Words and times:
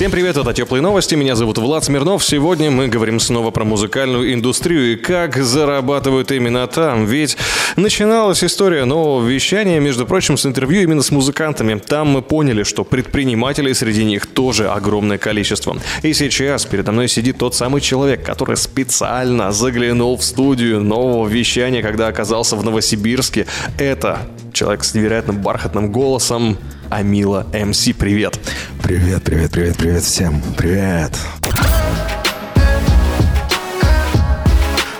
Всем 0.00 0.10
привет, 0.10 0.38
это 0.38 0.54
Теплые 0.54 0.80
новости, 0.80 1.14
меня 1.14 1.36
зовут 1.36 1.58
Влад 1.58 1.84
Смирнов. 1.84 2.24
Сегодня 2.24 2.70
мы 2.70 2.88
говорим 2.88 3.20
снова 3.20 3.50
про 3.50 3.64
музыкальную 3.64 4.32
индустрию 4.32 4.94
и 4.94 4.96
как 4.96 5.36
зарабатывают 5.36 6.32
именно 6.32 6.66
там. 6.68 7.04
Ведь 7.04 7.36
начиналась 7.76 8.42
история 8.42 8.86
нового 8.86 9.28
вещания, 9.28 9.78
между 9.78 10.06
прочим, 10.06 10.38
с 10.38 10.46
интервью 10.46 10.80
именно 10.84 11.02
с 11.02 11.10
музыкантами. 11.10 11.78
Там 11.78 12.08
мы 12.08 12.22
поняли, 12.22 12.62
что 12.62 12.82
предпринимателей 12.82 13.74
среди 13.74 14.06
них 14.06 14.24
тоже 14.24 14.70
огромное 14.70 15.18
количество. 15.18 15.76
И 16.00 16.14
сейчас 16.14 16.64
передо 16.64 16.92
мной 16.92 17.06
сидит 17.06 17.36
тот 17.36 17.54
самый 17.54 17.82
человек, 17.82 18.24
который 18.24 18.56
специально 18.56 19.52
заглянул 19.52 20.16
в 20.16 20.24
студию 20.24 20.80
нового 20.80 21.28
вещания, 21.28 21.82
когда 21.82 22.08
оказался 22.08 22.56
в 22.56 22.64
Новосибирске. 22.64 23.46
Это 23.78 24.20
человек 24.52 24.84
с 24.84 24.94
невероятно 24.94 25.32
бархатным 25.32 25.92
голосом, 25.92 26.58
Амила 26.88 27.46
МС. 27.52 27.88
Привет. 27.98 28.38
Привет, 28.82 29.22
привет, 29.22 29.50
привет, 29.52 29.76
привет 29.76 30.02
всем. 30.02 30.42
Привет. 30.56 31.12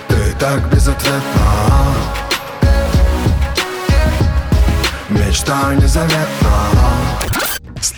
Ты 0.07 0.15
так 0.39 0.73
безответна. 0.73 1.21
Мечта 5.09 5.75
незаветна. 5.75 7.00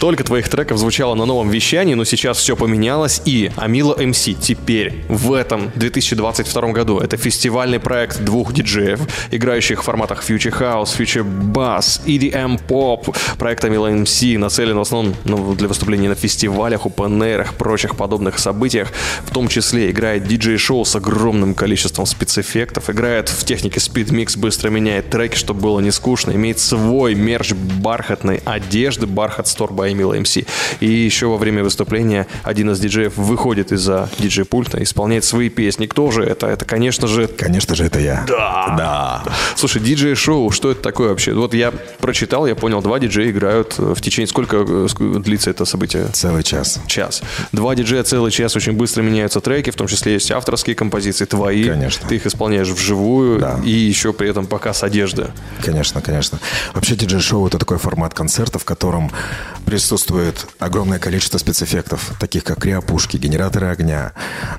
Столько 0.04 0.26
твоих 0.26 0.50
треков 0.50 0.80
звучало 0.80 1.16
на 1.16 1.24
новом 1.24 1.50
вещании, 1.50 1.94
но 1.94 2.04
сейчас 2.04 2.38
все 2.38 2.58
поменялось. 2.58 3.22
И 3.24 3.52
Амила 3.56 3.96
МС 3.96 4.28
теперь, 4.42 5.06
в 5.08 5.32
этом 5.32 5.72
2022 5.76 6.74
году, 6.74 7.00
это 7.00 7.16
фестивальный 7.16 7.80
проект 7.80 8.20
двух 8.20 8.52
диджеев, 8.52 9.00
играющих 9.32 9.82
в 9.82 9.86
форматах 9.86 10.30
Future 10.30 10.52
House, 10.60 10.98
Future 10.98 11.24
Bass, 11.24 12.02
EDM 12.06 12.60
Pop. 12.68 13.16
Проект 13.38 13.64
Амила 13.64 13.90
МС 13.92 14.22
нацелен 14.24 14.76
в 14.76 14.82
основном 14.82 15.16
ну, 15.24 15.56
для 15.56 15.70
выступлений 15.70 16.10
на 16.10 16.16
фестивалях, 16.16 16.86
опен 16.86 17.24
прочих 17.58 17.96
подобных 17.96 18.40
событиях. 18.40 18.92
В 19.26 19.34
том 19.34 19.48
числе 19.48 19.90
играет 19.90 20.28
диджей-шоу 20.28 20.84
с 20.84 20.98
огромным 20.98 21.54
количеством 21.54 22.06
спецэффектов, 22.06 22.90
играет 22.90 23.30
в 23.30 23.46
технике 23.46 23.80
Mix, 23.80 24.38
быстро 24.38 24.70
меняет 24.70 25.10
треки, 25.10 25.38
чтобы 25.38 25.62
было 25.62 25.80
не 25.80 25.92
скучно, 25.92 26.32
имеет 26.32 26.60
свой 26.60 27.16
мерч 27.16 27.54
бархатной 27.54 28.42
одежды, 28.44 29.08
бархат 29.08 29.46
Store 29.46 29.72
by 29.72 29.93
Эмила 29.94 30.20
МС. 30.20 30.38
И 30.80 30.86
еще 30.86 31.28
во 31.28 31.38
время 31.38 31.64
выступления 31.64 32.28
один 32.44 32.72
из 32.72 32.80
диджеев 32.80 33.16
выходит 33.16 33.72
из-за 33.72 34.10
диджей-пульта, 34.20 34.82
исполняет 34.84 35.24
свои 35.24 35.50
песни. 35.50 35.86
Кто 35.86 36.12
же 36.12 36.24
это? 36.24 36.48
Это, 36.48 36.66
конечно 36.66 37.08
же... 37.08 37.28
Конечно 37.28 37.76
же, 37.76 37.86
это 37.86 38.00
я. 38.00 38.26
Да. 38.28 38.74
Да. 38.78 39.24
Слушай, 39.56 39.82
диджей-шоу, 39.82 40.52
что 40.52 40.72
это 40.72 40.82
такое 40.82 41.10
вообще? 41.10 41.34
Вот 41.34 41.54
я 41.54 41.72
прочитал, 42.00 42.46
я 42.48 42.56
понял, 42.56 42.82
два 42.82 43.00
диджея 43.00 43.30
играют 43.32 43.76
в 43.78 44.00
течение... 44.02 44.28
Сколько 44.28 44.66
э, 44.68 44.88
длится 45.20 45.50
это 45.50 45.66
событие? 45.66 46.08
Целый 46.14 46.44
час. 46.44 46.80
Час. 46.88 47.22
Два 47.52 47.76
диджея 47.76 48.04
целый 48.04 48.32
час 48.32 48.56
очень 48.56 48.74
быстро 48.74 49.02
меняются 49.04 49.40
треки, 49.42 49.70
в 49.70 49.76
том 49.76 49.88
числе 49.88 50.14
есть 50.14 50.32
авторские 50.32 50.76
композиции 50.76 51.26
твои. 51.26 51.66
Конечно. 51.66 52.08
Ты 52.08 52.16
их 52.16 52.26
исполняешь 52.26 52.70
вживую 52.70 53.40
Да. 53.40 53.60
и 53.64 53.70
еще 53.70 54.14
при 54.14 54.30
этом 54.30 54.48
показ 54.48 54.84
одежды. 54.84 55.28
Конечно, 55.64 56.02
конечно. 56.02 56.40
Вообще 56.74 56.96
диджей-шоу 56.96 57.48
это 57.48 57.58
такой 57.60 57.78
формат 57.78 58.14
концерта, 58.14 58.60
в 58.60 58.66
котором 58.66 59.12
присутствует 59.84 60.48
огромное 60.60 60.98
количество 60.98 61.38
спецэффектов, 61.38 62.14
таких 62.18 62.46
как 62.46 62.62
криопушки, 62.62 63.18
генераторы 63.18 63.68
огня, 63.68 64.14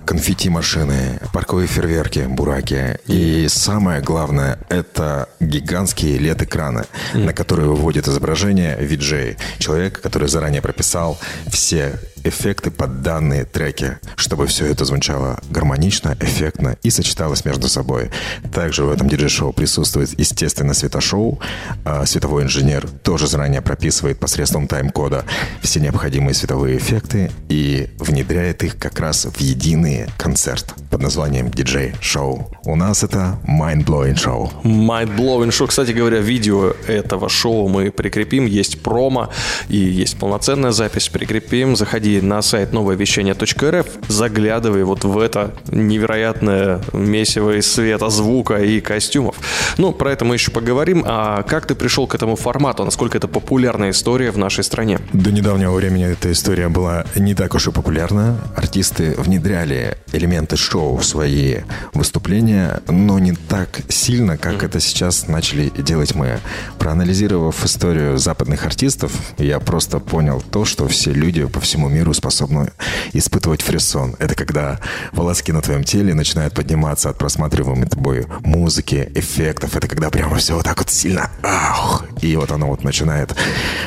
конфетти-машины, 0.05 1.19
парковые 1.33 1.67
фейерверки, 1.67 2.27
бураки. 2.28 2.98
И 3.06 3.48
самое 3.48 4.02
главное– 4.02 4.58
это 4.69 5.30
гигантские 5.40 6.18
LED-экраны, 6.18 6.84
на 7.14 7.33
которые 7.33 7.70
выводит 7.70 8.07
изображение 8.07 8.77
виджей, 8.79 9.39
человек, 9.58 9.98
который 10.02 10.29
заранее 10.29 10.61
прописал 10.61 11.18
все 11.46 11.98
эффекты 12.24 12.70
под 12.70 13.02
данные 13.02 13.45
треки, 13.45 13.98
чтобы 14.17 14.46
все 14.46 14.67
это 14.67 14.85
звучало 14.85 15.39
гармонично, 15.51 16.17
эффектно 16.20 16.77
и 16.83 16.90
сочеталось 16.90 17.45
между 17.45 17.68
собой. 17.68 18.11
Также 18.52 18.85
в 18.85 18.90
этом 18.90 19.08
диджей-шоу 19.08 19.52
присутствует, 19.52 20.18
естественно, 20.18 20.74
светошоу. 20.74 21.39
А 21.84 22.05
Световой 22.07 22.45
инженер 22.45 22.89
тоже 23.02 23.27
заранее 23.27 23.61
прописывает 23.61 24.18
посредством 24.18 24.67
тайм-кода 24.67 25.24
все 25.63 25.80
необходимые 25.80 26.34
световые 26.34 26.79
эффекты 26.79 27.30
и 27.48 27.90
внедряет 27.98 28.63
их 28.63 28.79
как 28.79 29.01
раз 29.01 29.24
в 29.24 29.40
единый 29.40 30.07
концерт 30.18 30.74
под 30.90 31.02
названием 31.02 31.51
диджей-шоу. 31.51 32.51
У 32.67 32.77
нас 32.77 33.05
это 33.05 33.39
mind-blowing 33.47 34.17
шоу. 34.17 34.51
Mind-blowing 34.63 35.51
show. 35.51 35.67
Кстати 35.67 35.91
говоря, 35.91 36.20
видео 36.20 36.73
этого 36.86 37.29
шоу 37.29 37.69
мы 37.69 37.91
прикрепим. 37.91 38.47
Есть 38.47 38.83
промо 38.83 39.29
и 39.69 39.77
есть 39.77 40.17
полноценная 40.19 40.70
запись. 40.70 41.11
Прикрепим. 41.11 41.77
Заходи 41.77 42.23
на 42.23 42.41
сайт 42.41 42.73
нововещание.рф, 42.73 43.86
заглядывай 44.08 44.85
вот 44.85 45.05
в 45.05 45.19
это 45.19 45.55
невероятное 45.70 46.80
месиво 46.95 47.58
из 47.58 47.70
света, 47.70 48.08
звука 48.08 48.57
и 48.57 48.81
костюмов. 48.81 49.36
Ну, 49.77 49.92
про 49.92 50.13
это 50.13 50.25
мы 50.25 50.36
еще 50.36 50.51
поговорим. 50.51 51.05
А 51.07 51.42
как 51.42 51.67
ты 51.67 51.75
пришел 51.75 52.07
к 52.07 52.14
этому 52.14 52.36
формату? 52.36 52.85
Насколько 52.85 53.19
это 53.19 53.29
популярная 53.29 53.91
история 53.91 54.31
в 54.31 54.39
нашей 54.39 54.64
стране? 54.64 55.01
До 55.13 55.31
недавнего 55.31 55.75
времени 55.75 56.07
эта 56.07 56.33
история 56.33 56.70
была 56.70 57.05
не 57.14 57.35
так 57.35 57.55
уж 57.55 57.69
и 57.69 57.70
популярна. 57.70 58.39
Артисты 58.57 59.14
внедряли 59.19 59.98
элементы 60.13 60.57
шоу 60.57 60.96
в 60.96 61.05
свои 61.05 61.57
выступления, 61.92 62.54
но 62.89 63.19
не 63.19 63.33
так 63.33 63.81
сильно, 63.89 64.37
как 64.37 64.63
это 64.63 64.81
сейчас 64.81 65.29
начали 65.29 65.70
делать 65.70 66.15
мы. 66.15 66.41
Проанализировав 66.79 67.65
историю 67.65 68.19
западных 68.19 68.67
артистов, 68.67 69.13
я 69.39 69.61
просто 69.61 69.98
понял 69.98 70.42
то, 70.51 70.64
что 70.64 70.89
все 70.89 71.13
люди 71.13 71.45
по 71.47 71.61
всему 71.61 71.89
миру 71.89 72.14
способны 72.14 72.73
испытывать 73.13 73.63
фрисон. 73.63 74.17
Это 74.19 74.35
когда 74.35 74.81
волоски 75.13 75.53
на 75.53 75.63
твоем 75.63 75.85
теле 75.85 76.14
начинают 76.14 76.55
подниматься 76.55 77.11
от 77.11 77.19
просматриваемой 77.19 77.89
тобой 77.89 78.27
музыки, 78.41 79.11
эффектов. 79.14 79.77
Это 79.77 79.89
когда 79.89 80.11
прямо 80.11 80.37
все 80.37 80.55
вот 80.55 80.64
так 80.64 80.79
вот 80.79 80.91
сильно 80.91 81.31
ах, 81.43 82.05
и 82.20 82.37
вот 82.37 82.53
оно 82.53 82.69
вот 82.69 82.85
начинает 82.85 83.35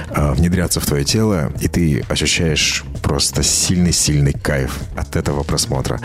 а, 0.09 0.33
внедряться 0.33 0.79
в 0.79 0.85
твое 0.85 1.03
тело, 1.03 1.51
и 1.59 1.67
ты 1.67 2.03
ощущаешь 2.09 2.83
просто 3.07 3.41
сильный-сильный 3.41 4.33
кайф 4.33 4.79
от 4.97 5.15
этого 5.15 5.43
просмотра. 5.43 6.01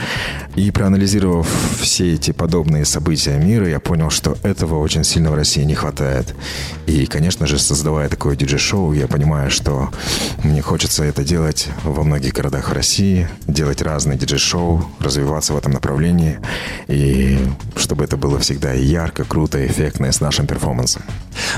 И 0.54 0.70
проанализировав 0.70 1.48
все 1.80 2.14
эти 2.14 2.30
подобные 2.30 2.84
события 2.84 3.36
мира, 3.38 3.68
я 3.68 3.80
понял, 3.80 4.08
что 4.08 4.36
этого 4.44 4.78
очень 4.78 5.02
сильно 5.02 5.32
в 5.32 5.34
России 5.34 5.64
не 5.64 5.74
хватает. 5.74 6.32
И, 6.86 7.06
конечно 7.06 7.48
же, 7.48 7.58
создавая 7.58 8.08
такое 8.08 8.36
диджей-шоу, 8.36 8.92
я 8.92 9.08
понимаю, 9.08 9.50
что 9.50 9.90
мне 10.44 10.62
хочется 10.62 11.02
это 11.02 11.24
делать 11.24 11.66
во 11.82 12.04
многих 12.04 12.34
городах 12.34 12.72
России, 12.72 13.28
делать 13.48 13.82
разные 13.82 14.16
диджей-шоу, 14.16 14.84
развиваться 15.00 15.54
в 15.54 15.58
этом 15.58 15.72
направлении, 15.72 16.38
и 16.86 17.36
чтобы 17.74 18.04
это 18.04 18.16
было 18.16 18.38
всегда 18.38 18.72
ярко, 18.74 19.24
круто, 19.24 19.66
эффектно 19.66 20.06
и 20.06 20.12
с 20.12 20.20
нашим 20.20 20.46
перформансом. 20.46 21.02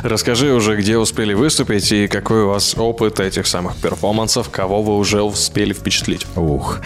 Расскажи 0.03 0.53
уже, 0.53 0.77
где 0.77 0.99
успели 0.99 1.35
выступить 1.35 1.91
и 1.93 2.09
какой 2.09 2.43
у 2.43 2.49
вас 2.49 2.75
опыт 2.77 3.21
этих 3.21 3.47
самых 3.47 3.77
перформансов, 3.77 4.51
кого 4.51 4.83
вы 4.83 4.97
уже 4.97 5.23
успели 5.23 5.73
впечатлить. 5.73 6.27
Ух. 6.37 6.81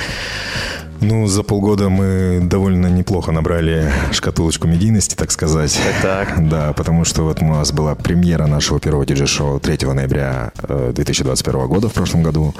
Ну, 1.00 1.26
за 1.28 1.42
полгода 1.42 1.88
мы 1.88 2.40
довольно 2.42 2.88
неплохо 2.88 3.30
набрали 3.30 3.90
шкатулочку 4.10 4.66
медийности, 4.66 5.14
так 5.14 5.30
сказать. 5.30 5.78
Так. 6.02 6.48
Да, 6.48 6.72
потому 6.72 7.04
что 7.04 7.22
вот 7.22 7.40
у 7.40 7.44
нас 7.44 7.72
была 7.72 7.94
премьера 7.94 8.46
нашего 8.46 8.80
первого 8.80 9.06
диджей-шоу 9.06 9.60
3 9.60 9.86
ноября 9.92 10.52
э, 10.62 10.92
2021 10.94 11.68
года 11.68 11.88
в 11.88 11.92
прошлом 11.92 12.22
году. 12.22 12.54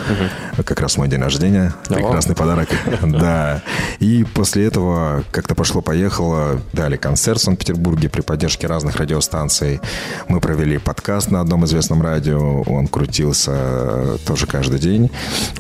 Как 0.65 0.81
раз 0.81 0.97
мой 0.97 1.09
день 1.09 1.21
рождения. 1.21 1.75
Прекрасный 1.89 2.35
подарок. 2.35 2.69
Да. 3.19 3.63
И 4.01 4.25
после 4.35 4.67
этого 4.67 5.25
как-то 5.31 5.55
пошло-поехало. 5.55 6.61
Дали 6.73 6.97
концерт 6.97 7.41
в 7.41 7.45
Санкт-Петербурге 7.45 8.09
при 8.09 8.21
поддержке 8.21 8.67
разных 8.67 8.97
радиостанций. 8.97 9.81
Мы 10.29 10.41
провели 10.41 10.79
подкаст 10.79 11.31
на 11.31 11.41
одном 11.41 11.65
известном 11.65 12.03
радио. 12.03 12.63
Он 12.63 12.87
крутился 12.87 13.53
э, 13.55 14.17
тоже 14.27 14.47
каждый 14.47 14.79
день. 14.79 15.11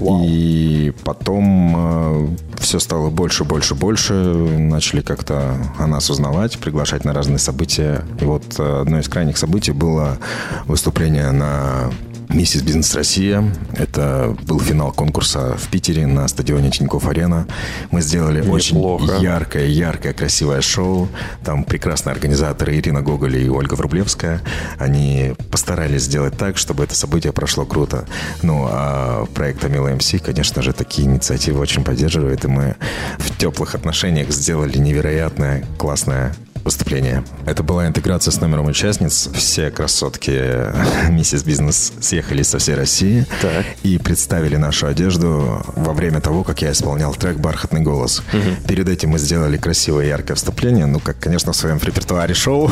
И 0.01 0.93
потом 1.05 2.37
все 2.69 2.79
стало 2.81 3.09
больше, 3.09 3.45
больше, 3.45 3.75
больше. 3.75 4.13
Начали 4.13 5.01
как-то 5.01 5.57
о 5.79 5.87
нас 5.87 6.11
узнавать, 6.11 6.59
приглашать 6.59 7.03
на 7.03 7.15
разные 7.15 7.39
события. 7.39 8.05
И 8.21 8.25
вот 8.27 8.43
э, 8.59 8.81
одно 8.83 8.99
из 8.99 9.09
крайних 9.09 9.39
событий 9.39 9.73
было 9.73 10.19
выступление 10.67 11.31
на 11.31 11.91
Миссис 12.29 12.63
Бизнес 12.63 12.95
Россия. 12.95 13.43
Это 13.75 14.37
был 14.47 14.61
финал 14.61 14.93
конкурса 14.93 15.57
в 15.57 15.69
Питере 15.69 16.07
на 16.07 16.29
стадионе 16.29 16.71
Тинькофф 16.71 17.09
Арена. 17.09 17.47
Мы 17.91 18.03
сделали 18.03 18.39
Неплохо. 18.41 18.55
очень 18.55 19.23
яркое, 19.23 19.67
яркое, 19.67 20.13
красивое 20.13 20.61
шоу. 20.61 21.09
Там 21.43 21.65
прекрасные 21.65 22.13
организаторы 22.13 22.77
Ирина 22.77 23.01
Гоголь 23.01 23.37
и 23.37 23.49
Ольга 23.49 23.75
Врублевская. 23.75 24.43
Они 24.79 25.33
постарались 25.51 26.03
сделать 26.03 26.37
так, 26.37 26.59
чтобы 26.59 26.85
это 26.85 26.95
событие 26.95 27.33
прошло 27.33 27.65
круто. 27.65 28.05
Ну, 28.43 28.67
а 28.71 29.25
проект 29.35 29.65
Амила 29.65 29.89
МС, 29.89 30.15
конечно 30.23 30.61
же, 30.61 30.75
такие 30.75 31.09
инициативы 31.09 31.61
очень 31.61 31.83
поддерживает. 31.83 32.45
И 32.45 32.49
мы 32.49 32.77
в 33.19 33.37
теплых 33.39 33.75
отношениях 33.75 34.31
сделали 34.31 34.77
невероятное, 34.77 35.65
классное 35.79 36.35
выступление. 36.69 37.25
Это 37.47 37.63
была 37.63 37.87
интеграция 37.87 38.31
с 38.31 38.41
номером 38.43 38.67
участниц. 38.67 39.31
Все 39.35 39.71
красотки 39.71 40.31
Миссис 41.11 41.43
Бизнес 41.43 41.93
съехались 42.01 42.49
со 42.49 42.59
всей 42.59 42.75
России 42.75 43.27
Так. 43.41 43.65
и 43.83 43.97
представили 43.97 44.57
нашу 44.57 44.87
одежду 44.87 45.63
во 45.77 45.95
время 45.95 46.21
того, 46.21 46.45
как 46.45 46.61
я 46.61 46.73
исполнял 46.73 47.15
трек 47.15 47.39
«Бархатный 47.39 47.81
голос». 47.81 48.23
Перед 48.69 48.87
этим 48.89 49.11
мы 49.11 49.19
сделали 49.19 49.57
красивое 49.57 50.07
яркое 50.07 50.37
вступление, 50.37 50.85
ну, 50.85 51.01
как, 51.01 51.19
конечно, 51.19 51.53
в 51.53 51.57
своем 51.57 51.79
репертуаре 51.83 52.35
шоу, 52.35 52.71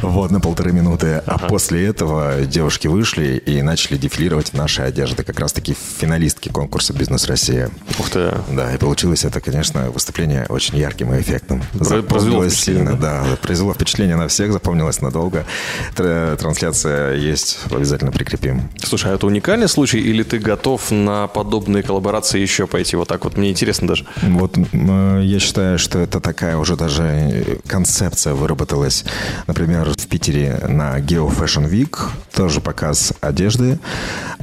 вот, 0.00 0.30
на 0.30 0.40
полторы 0.40 0.72
минуты. 0.72 1.22
А 1.26 1.38
после 1.38 1.86
этого 1.86 2.40
девушки 2.46 2.86
вышли 2.88 3.36
и 3.44 3.60
начали 3.60 3.98
дефилировать 3.98 4.50
в 4.50 4.54
нашей 4.54 4.86
одежде, 4.86 5.22
как 5.24 5.38
раз-таки 5.38 5.76
финалистки 5.98 6.48
конкурса 6.48 6.94
«Бизнес 6.94 7.26
Россия». 7.26 7.68
Ух 7.98 8.08
ты. 8.08 8.32
Да, 8.50 8.72
и 8.72 8.78
получилось 8.78 9.24
это, 9.26 9.40
конечно, 9.42 9.90
выступление 9.90 10.46
очень 10.48 10.78
ярким 10.78 11.12
и 11.12 11.20
эффектным. 11.20 11.62
Про- 11.74 11.84
Запомнилось 11.84 12.54
сильно, 12.58 12.94
да, 12.94 13.25
произвело 13.42 13.74
впечатление 13.74 14.16
на 14.16 14.28
всех, 14.28 14.52
запомнилось 14.52 15.00
надолго. 15.00 15.44
Тр- 15.96 16.36
Трансляция 16.36 17.14
есть, 17.14 17.58
обязательно 17.70 18.12
прикрепим. 18.12 18.68
Слушай, 18.82 19.12
а 19.12 19.14
это 19.14 19.26
уникальный 19.26 19.68
случай, 19.68 19.98
или 19.98 20.22
ты 20.22 20.38
готов 20.38 20.90
на 20.90 21.26
подобные 21.26 21.82
коллаборации 21.82 22.38
еще 22.40 22.66
пойти 22.66 22.96
вот 22.96 23.08
так 23.08 23.24
вот? 23.24 23.36
Мне 23.36 23.50
интересно 23.50 23.88
даже. 23.88 24.04
Вот 24.22 24.56
э, 24.56 25.20
я 25.24 25.38
считаю, 25.40 25.78
что 25.78 25.98
это 25.98 26.20
такая 26.20 26.56
уже 26.56 26.76
даже 26.76 27.02
э, 27.02 27.56
концепция 27.66 28.34
выработалась. 28.34 29.04
Например, 29.46 29.90
в 29.90 30.06
Питере 30.06 30.60
на 30.68 30.98
Geo 31.00 31.28
Fashion 31.34 31.68
Week 31.70 31.98
тоже 32.36 32.60
показ 32.60 33.14
одежды. 33.22 33.78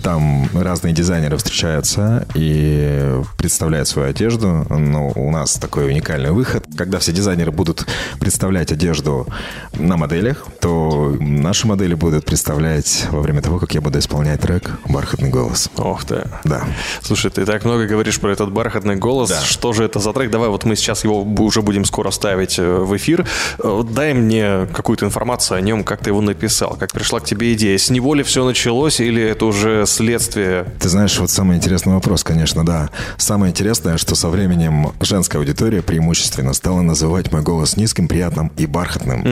Там 0.02 0.50
разные 0.54 0.94
дизайнеры 0.94 1.38
встречаются 1.38 2.26
и 2.34 3.22
представляют 3.38 3.88
свою 3.88 4.10
одежду. 4.10 4.66
Но 4.70 5.12
у 5.16 5.32
нас 5.32 5.54
такой 5.54 5.88
уникальный 5.88 6.32
выход. 6.32 6.66
Когда 6.76 6.98
все 6.98 7.12
дизайнеры 7.12 7.52
будут 7.52 7.86
представлять 8.20 8.72
одежду 8.72 9.28
на 9.74 9.96
моделях, 9.96 10.44
то 10.60 11.16
наши 11.20 11.68
модели 11.68 11.94
будут 11.94 12.26
представлять 12.26 13.06
во 13.12 13.22
время 13.22 13.44
того, 13.44 13.60
как 13.60 13.76
я 13.76 13.82
буду 13.82 14.00
исполнять 14.00 14.42
трек 14.42 14.72
«Бархатный 14.90 15.30
голос». 15.30 15.70
Ох 15.78 16.04
ты. 16.04 16.28
Да. 16.44 16.64
Слушай, 17.04 17.30
ты 17.30 17.46
так 17.46 17.64
много 17.64 17.86
говоришь 17.86 18.20
про 18.20 18.32
этот 18.32 18.52
бархатный 18.52 18.96
голос. 18.96 19.30
Да. 19.30 19.42
Что 19.42 19.72
же 19.72 19.84
это 19.84 20.00
за 20.00 20.14
трек? 20.14 20.32
Давай 20.32 20.50
вот 20.50 20.66
мы 20.66 20.76
сейчас 20.76 21.04
его 21.04 21.22
уже 21.22 21.62
будем 21.62 21.86
скоро 21.86 22.10
ставить 22.10 22.58
э, 22.58 22.64
в 22.64 22.98
эфир. 22.98 23.28
Э, 23.60 23.84
Дай 23.88 24.16
мне 24.16 24.68
какую-то 24.74 25.06
информацию 25.06 25.60
о 25.60 25.62
нем, 25.62 25.84
как 25.84 26.00
ты 26.00 26.10
его 26.10 26.22
написал, 26.22 26.76
как 26.80 26.92
пришла 26.92 27.20
к 27.20 27.26
тебе 27.26 27.54
идея. 27.54 27.78
С 27.84 27.90
него 27.90 28.14
ли 28.14 28.24
все 28.24 28.46
началось 28.46 29.02
или 29.02 29.22
это 29.22 29.46
уже 29.46 29.84
следствие? 29.86 30.66
Ты 30.80 30.88
знаешь, 30.88 31.20
вот 31.20 31.30
самый 31.30 31.58
интересный 31.58 31.92
вопрос, 31.92 32.24
конечно, 32.24 32.66
да. 32.66 32.90
Самое 33.18 33.52
интересное, 33.52 33.98
что 33.98 34.16
со 34.16 34.30
временем 34.30 34.94
женская 35.02 35.40
аудитория 35.40 35.82
преимущественно 35.82 36.54
стала 36.54 36.80
называть 36.80 37.34
мой 37.34 37.42
голос 37.42 37.76
низким, 37.76 38.08
приятным 38.08 38.54
и 38.56 38.68
бархатным. 38.68 39.28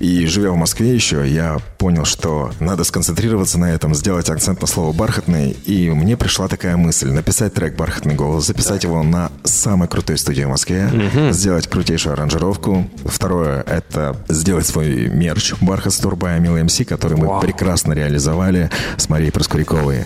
И 0.00 0.26
живя 0.26 0.50
в 0.50 0.56
Москве 0.56 0.94
еще, 0.94 1.26
я 1.26 1.56
понял, 1.78 2.04
что 2.04 2.50
надо 2.60 2.84
сконцентрироваться 2.84 3.58
на 3.58 3.72
этом, 3.72 3.94
сделать 3.94 4.28
акцент 4.28 4.60
на 4.60 4.66
слово 4.66 4.92
«бархатный». 4.92 5.56
И 5.64 5.88
мне 5.88 6.18
пришла 6.18 6.46
такая 6.46 6.76
мысль 6.76 7.08
написать 7.08 7.54
трек 7.54 7.74
«Бархатный 7.74 8.14
голос», 8.14 8.44
записать 8.46 8.84
его 8.84 9.02
на 9.02 9.32
самой 9.44 9.88
крутой 9.88 10.18
студии 10.18 10.42
в 10.42 10.50
Москве, 10.50 10.90
сделать 11.30 11.68
крутейшую 11.68 12.12
аранжировку. 12.12 12.86
Второе— 13.06 13.62
это 13.66 14.14
сделать 14.28 14.66
свой 14.66 15.08
мерч 15.08 15.54
«Бархат 15.62 15.94
by 15.94 16.38
Мила 16.38 16.62
МС», 16.62 16.82
который 16.86 17.16
мы 17.16 17.28
Вау. 17.28 17.40
прекрасно 17.40 17.93
реализовали 17.94 18.70
с 18.96 19.08
Марией 19.08 19.32
Проскуряковой. 19.32 20.04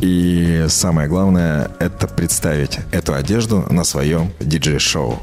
И 0.00 0.66
самое 0.68 1.08
главное— 1.08 1.70
это 1.78 2.08
представить 2.08 2.78
эту 2.92 3.14
одежду 3.14 3.64
на 3.70 3.84
своем 3.84 4.32
диджей-шоу. 4.40 5.18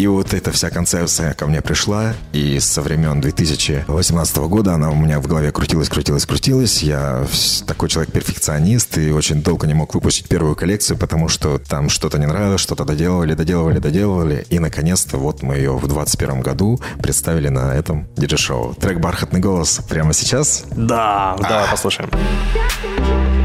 И 0.00 0.06
вот 0.06 0.32
эта 0.32 0.50
вся 0.50 0.70
концепция 0.70 1.34
ко 1.34 1.46
мне 1.46 1.60
пришла, 1.60 2.14
и 2.32 2.58
со 2.58 2.80
времен 2.80 3.20
2018 3.20 4.36
года 4.48 4.72
она 4.72 4.88
у 4.88 4.94
меня 4.94 5.20
в 5.20 5.26
голове 5.26 5.52
крутилась, 5.52 5.90
крутилась, 5.90 6.24
крутилась. 6.24 6.82
Я 6.82 7.26
такой 7.66 7.90
человек-перфекционист 7.90 8.96
и 8.96 9.12
очень 9.12 9.42
долго 9.42 9.66
не 9.66 9.74
мог 9.74 9.92
выпустить 9.92 10.26
первую 10.26 10.56
коллекцию, 10.56 10.96
потому 10.96 11.28
что 11.28 11.58
там 11.58 11.90
что-то 11.90 12.18
не 12.18 12.24
нравилось, 12.24 12.62
что-то 12.62 12.86
доделывали, 12.86 13.34
доделывали, 13.34 13.78
доделывали. 13.78 14.46
И, 14.48 14.58
наконец-то, 14.58 15.18
вот 15.18 15.42
мы 15.42 15.56
ее 15.56 15.72
в 15.72 15.86
2021 15.86 16.40
году 16.40 16.80
представили 17.02 17.50
на 17.50 17.74
этом 17.74 18.08
диджей-шоу. 18.16 18.76
Трек 18.76 19.00
«Бархатный 19.00 19.40
голос» 19.40 19.80
прямо 19.86 20.14
сейчас. 20.14 20.64
Да, 20.74 21.36
давай 21.38 21.68
послушаем. 21.70 22.08
Мы 22.10 23.39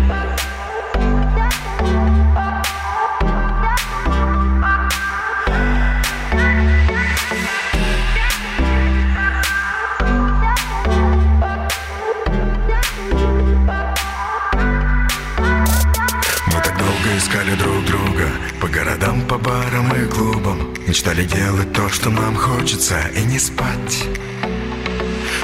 Мечтали 20.96 21.26
делать 21.26 21.74
то, 21.74 21.90
что 21.90 22.10
нам 22.10 22.38
хочется 22.38 22.96
И 23.18 23.26
не 23.26 23.38
спать. 23.38 24.06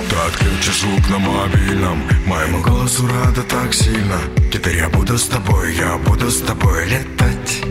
Ты 0.09 0.15
отключишь 0.15 0.80
звук 0.80 1.09
на 1.09 1.19
мобильном 1.19 2.03
Моему 2.25 2.62
голосу 2.62 3.06
рада 3.06 3.44
так 3.44 3.74
сильно. 3.74 4.15
Теперь 4.50 4.77
я 4.77 4.88
буду 4.88 5.18
с 5.18 5.25
тобой, 5.27 5.75
я 5.75 5.98
буду 5.98 6.31
с 6.31 6.39
тобой 6.39 6.86
летать. 6.86 7.63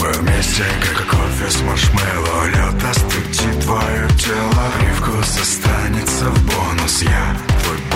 Мы 0.00 0.10
вместе, 0.10 0.64
как 0.96 1.06
кофе 1.06 1.50
с 1.50 1.60
маршмеллоу 1.60 2.46
Лед 2.46 2.82
остудит 2.82 3.60
твое 3.60 4.08
тело 4.18 4.72
Привкус 4.80 5.38
останется 5.38 6.30
в 6.30 6.46
бонус. 6.46 7.02
Я 7.02 7.51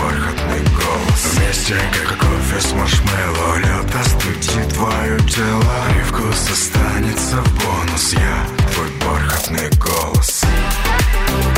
бархатный 0.06 0.60
голос. 0.60 1.34
Вместе, 1.34 1.74
как 1.92 2.18
кофе 2.18 2.60
с 2.60 2.72
маршмеллоу 2.72 3.56
Лед 3.58 3.94
остудит 3.94 4.68
твое 4.74 5.18
тело. 5.28 5.64
Привкус 5.88 6.50
останется 6.50 7.36
в 7.42 7.64
бонус. 7.64 8.12
Я 8.12 8.46
твой 8.72 8.88
бархатный 9.04 9.70
голос. 9.78 10.44
Я 10.44 11.55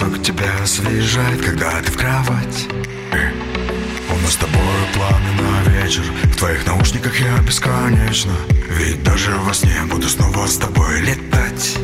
сок 0.00 0.22
тебя 0.22 0.50
освежает 0.62 1.44
Когда 1.44 1.82
ты 1.82 1.92
в 1.92 1.96
кровать. 1.98 2.68
Э. 3.12 3.30
У 4.10 4.18
нас 4.22 4.32
с 4.32 4.36
тобой 4.36 4.80
планы 4.94 5.30
на 5.42 5.70
вечер. 5.70 6.02
В 6.24 6.36
твоих 6.36 6.66
наушниках 6.66 7.20
я 7.20 7.36
бесконечно. 7.42 8.32
Ведь 8.78 9.02
даже 9.02 9.30
во 9.32 9.52
сне 9.52 9.78
буду 9.90 10.08
снова 10.08 10.46
с 10.46 10.56
тобой 10.56 11.02
летать. 11.02 11.76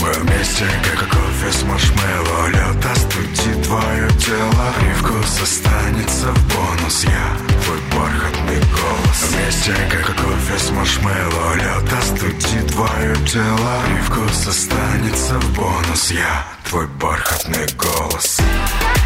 Мы 0.00 0.12
вместе, 0.20 0.66
как 0.84 1.08
кофе 1.08 1.50
с 1.50 1.62
маршмеллоу 1.62 2.48
Лед 2.48 2.84
остудит 2.84 3.62
твое 3.62 4.08
тело 4.18 4.74
Привкус 4.78 5.40
останется 5.40 6.26
в 6.34 6.54
бонус. 6.54 7.04
Я 7.04 7.47
твой 7.68 7.80
бархатный 8.00 8.60
голос. 8.60 9.30
Вместе, 9.30 9.74
как 9.90 10.16
кофе 10.16 10.58
с 10.58 10.70
маршмеллоу. 10.70 11.54
Лед 11.56 11.92
остудит 11.92 12.66
твое 12.72 13.14
тело. 13.26 13.82
Привкус 13.86 14.46
останется 14.46 15.38
в 15.38 15.54
бонус. 15.54 16.10
Я 16.10 16.46
твой 16.68 16.86
бархатный 16.86 17.66
голос. 17.76 18.40
Я 18.40 18.97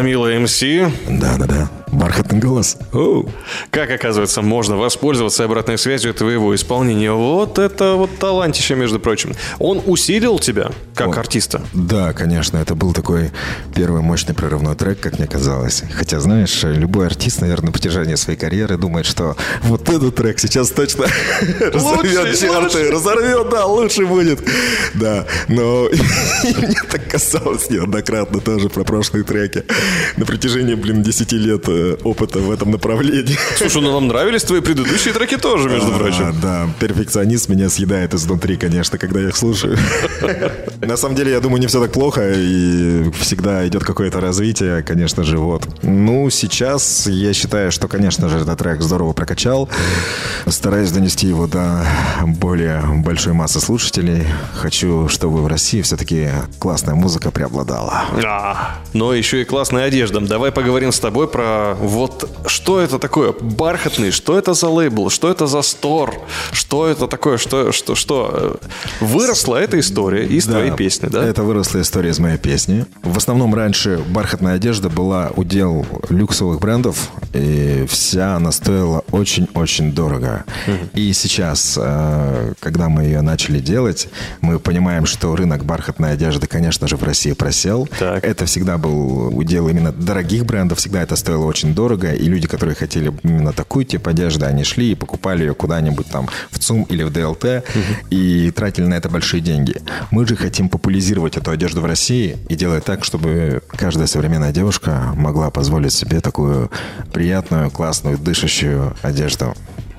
Амила 0.00 0.32
МС. 0.38 0.62
Да-да-да. 1.10 1.79
Бархатный 1.92 2.38
голос. 2.38 2.76
Оу. 2.92 3.28
Как 3.70 3.90
оказывается, 3.90 4.42
можно 4.42 4.76
воспользоваться 4.76 5.44
обратной 5.44 5.76
связью 5.78 6.14
твоего 6.14 6.54
исполнения. 6.54 7.12
Вот 7.12 7.58
это 7.58 7.94
вот 7.94 8.18
талантище, 8.18 8.74
между 8.74 9.00
прочим. 9.00 9.34
Он 9.58 9.82
усилил 9.86 10.38
тебя 10.38 10.70
как 10.94 11.08
Он- 11.08 11.18
артиста. 11.18 11.62
Да, 11.72 12.12
конечно, 12.12 12.58
это 12.58 12.74
был 12.74 12.92
такой 12.92 13.30
первый 13.74 14.02
мощный 14.02 14.34
прорывной 14.34 14.76
трек, 14.76 15.00
как 15.00 15.18
мне 15.18 15.26
казалось. 15.26 15.82
Хотя, 15.94 16.20
знаешь, 16.20 16.62
любой 16.62 17.06
артист, 17.06 17.40
наверное, 17.40 17.66
на 17.66 17.72
протяжении 17.72 18.14
своей 18.14 18.38
карьеры 18.38 18.76
думает, 18.76 19.06
что 19.06 19.36
вот 19.62 19.88
этот 19.88 20.14
трек 20.14 20.38
сейчас 20.38 20.70
точно 20.70 21.06
разорвет 21.60 22.38
чарты, 22.38 22.90
разорвет, 22.90 23.48
да, 23.50 23.66
лучше 23.66 24.06
будет. 24.06 24.40
Да, 24.94 25.26
но 25.48 25.88
мне 26.44 26.82
так 26.90 27.08
казалось 27.08 27.68
неоднократно 27.70 28.40
тоже 28.40 28.68
про 28.68 28.84
прошлые 28.84 29.24
треки. 29.24 29.64
На 30.16 30.24
протяжении, 30.26 30.74
блин, 30.74 31.02
10 31.02 31.32
лет 31.32 31.68
э, 31.80 31.96
опыта 32.04 32.38
в 32.38 32.50
этом 32.50 32.70
направлении. 32.70 33.36
Слушай, 33.56 33.82
ну 33.82 33.92
нам 33.92 34.08
нравились 34.08 34.42
твои 34.42 34.60
предыдущие 34.60 35.14
треки 35.14 35.36
тоже, 35.36 35.68
между 35.68 35.94
А, 35.94 35.98
прочим. 35.98 36.34
Да, 36.40 36.68
перфекционист 36.78 37.48
меня 37.48 37.68
съедает 37.68 38.14
изнутри, 38.14 38.56
конечно, 38.56 38.98
когда 38.98 39.20
я 39.20 39.28
их 39.28 39.36
слушаю. 39.36 39.76
На 40.80 40.96
самом 40.96 41.14
деле, 41.14 41.32
я 41.32 41.40
думаю, 41.40 41.60
не 41.60 41.66
все 41.66 41.80
так 41.80 41.92
плохо, 41.92 42.32
и 42.34 43.10
всегда 43.20 43.66
идет 43.66 43.84
какое-то 43.84 44.20
развитие, 44.20 44.82
конечно 44.82 45.24
же, 45.24 45.38
вот. 45.38 45.66
Ну, 45.82 46.30
сейчас 46.30 47.06
я 47.06 47.32
считаю, 47.32 47.70
что, 47.72 47.88
конечно 47.88 48.28
же, 48.28 48.38
этот 48.38 48.58
трек 48.58 48.80
здорово 48.82 49.12
прокачал. 49.12 49.68
Стараюсь 50.46 50.90
донести 50.90 51.26
его 51.26 51.46
до 51.46 51.84
более 52.24 52.82
большой 53.04 53.32
массы 53.32 53.60
слушателей. 53.60 54.24
Хочу, 54.54 55.08
чтобы 55.08 55.42
в 55.42 55.46
России 55.46 55.82
все-таки 55.82 56.28
классная 56.58 56.94
музыка 56.94 57.30
преобладала. 57.30 58.04
А, 58.24 58.78
но 58.92 59.14
еще 59.14 59.42
и 59.42 59.44
классная 59.44 59.84
одежда. 59.84 60.20
Давай 60.20 60.50
поговорим 60.52 60.92
с 60.92 60.98
тобой 61.00 61.28
про 61.28 61.69
вот 61.74 62.28
что 62.46 62.80
это 62.80 62.98
такое 62.98 63.32
бархатный, 63.32 64.10
что 64.10 64.38
это 64.38 64.54
за 64.54 64.68
лейбл, 64.68 65.10
что 65.10 65.30
это 65.30 65.46
за 65.46 65.62
стор, 65.62 66.14
что 66.52 66.86
это 66.86 67.06
такое, 67.06 67.38
что, 67.38 67.72
что, 67.72 67.94
что. 67.94 68.58
Выросла 69.00 69.56
эта 69.56 69.78
история 69.78 70.24
из 70.26 70.46
твоей 70.46 70.72
песни, 70.72 71.06
да? 71.08 71.24
Это 71.24 71.42
выросла 71.42 71.80
история 71.80 72.10
из 72.10 72.18
моей 72.18 72.38
песни. 72.38 72.86
В 73.02 73.16
основном 73.16 73.54
раньше 73.54 74.02
бархатная 74.08 74.54
одежда 74.54 74.88
была 74.88 75.30
удел 75.36 75.86
люксовых 76.08 76.60
брендов, 76.60 77.10
и 77.32 77.84
вся 77.88 78.36
она 78.36 78.52
стоила 78.52 79.04
очень-очень 79.10 79.92
дорого. 79.92 80.44
И 80.94 81.12
сейчас, 81.12 81.78
э, 81.80 82.54
когда 82.60 82.88
мы 82.88 83.04
ее 83.04 83.20
начали 83.20 83.60
делать, 83.60 84.08
мы 84.40 84.58
понимаем, 84.58 85.06
что 85.06 85.34
рынок 85.36 85.64
бархатной 85.64 86.12
одежды, 86.12 86.46
конечно 86.46 86.88
же, 86.88 86.96
в 86.96 87.02
России 87.02 87.32
просел. 87.32 87.88
Так. 87.98 88.24
Это 88.24 88.46
всегда 88.46 88.78
был 88.78 89.36
удел 89.36 89.68
именно 89.68 89.92
дорогих 89.92 90.44
брендов, 90.44 90.78
всегда 90.78 91.02
это 91.02 91.16
стоило 91.16 91.44
очень 91.44 91.59
дорого, 91.68 92.12
и 92.12 92.24
люди, 92.24 92.46
которые 92.48 92.74
хотели 92.74 93.12
именно 93.22 93.52
такую 93.52 93.84
тип 93.84 94.06
одежды, 94.08 94.46
они 94.46 94.64
шли 94.64 94.92
и 94.92 94.94
покупали 94.94 95.44
ее 95.44 95.54
куда-нибудь 95.54 96.06
там 96.06 96.28
в 96.50 96.58
ЦУМ 96.58 96.84
или 96.84 97.02
в 97.02 97.10
ДЛТ 97.12 97.64
и 98.10 98.50
тратили 98.50 98.86
на 98.86 98.94
это 98.94 99.08
большие 99.08 99.40
деньги. 99.40 99.80
Мы 100.10 100.26
же 100.26 100.36
хотим 100.36 100.68
популяризировать 100.68 101.36
эту 101.36 101.50
одежду 101.50 101.80
в 101.80 101.84
России 101.84 102.38
и 102.48 102.54
делать 102.54 102.84
так, 102.84 103.04
чтобы 103.04 103.62
каждая 103.68 104.06
современная 104.06 104.52
девушка 104.52 105.12
могла 105.14 105.50
позволить 105.50 105.92
себе 105.92 106.20
такую 106.20 106.70
приятную, 107.12 107.70
классную, 107.70 108.18
дышащую 108.18 108.96
одежду. 109.02 109.54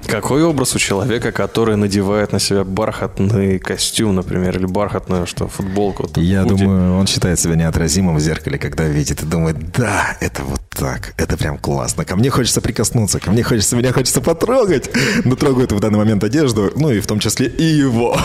Какой 0.08 0.44
образ 0.44 0.76
у 0.76 0.80
человека, 0.80 1.32
который 1.32 1.76
надевает 1.76 2.32
на 2.32 2.40
себя 2.40 2.64
бархатный 2.64 3.60
костюм, 3.60 4.16
например, 4.16 4.58
или 4.58 4.66
бархатную 4.66 5.26
что, 5.28 5.48
футболку? 5.48 6.08
там, 6.08 6.24
Я 6.24 6.44
худи? 6.44 6.64
думаю, 6.64 6.98
он 6.98 7.08
считает 7.08 7.40
себя 7.40 7.56
неотразимым 7.56 8.16
в 8.16 8.20
зеркале, 8.20 8.58
когда 8.58 8.86
видит 8.86 9.24
и 9.24 9.26
думает, 9.26 9.72
да, 9.72 10.18
это 10.20 10.44
вот 10.44 10.62
так, 10.70 11.14
это 11.18 11.38
прям 11.38 11.58
классно. 11.58 12.06
Ко 12.06 12.16
мне 12.16 12.30
хочется 12.30 12.62
прикоснуться, 12.62 13.20
ко 13.20 13.32
мне 13.32 13.44
хочется, 13.44 13.76
меня 13.76 13.94
хочется 13.94 14.22
потрогать. 14.22 14.90
Но 15.26 15.36
трогают 15.36 15.72
в 15.72 15.80
данный 15.80 15.98
момент 15.98 16.24
одежду, 16.24 16.72
ну 16.76 16.92
и 16.92 17.00
в 17.00 17.08
том 17.08 17.20
числе 17.20 17.48
и 17.48 17.64
его. 17.64 18.18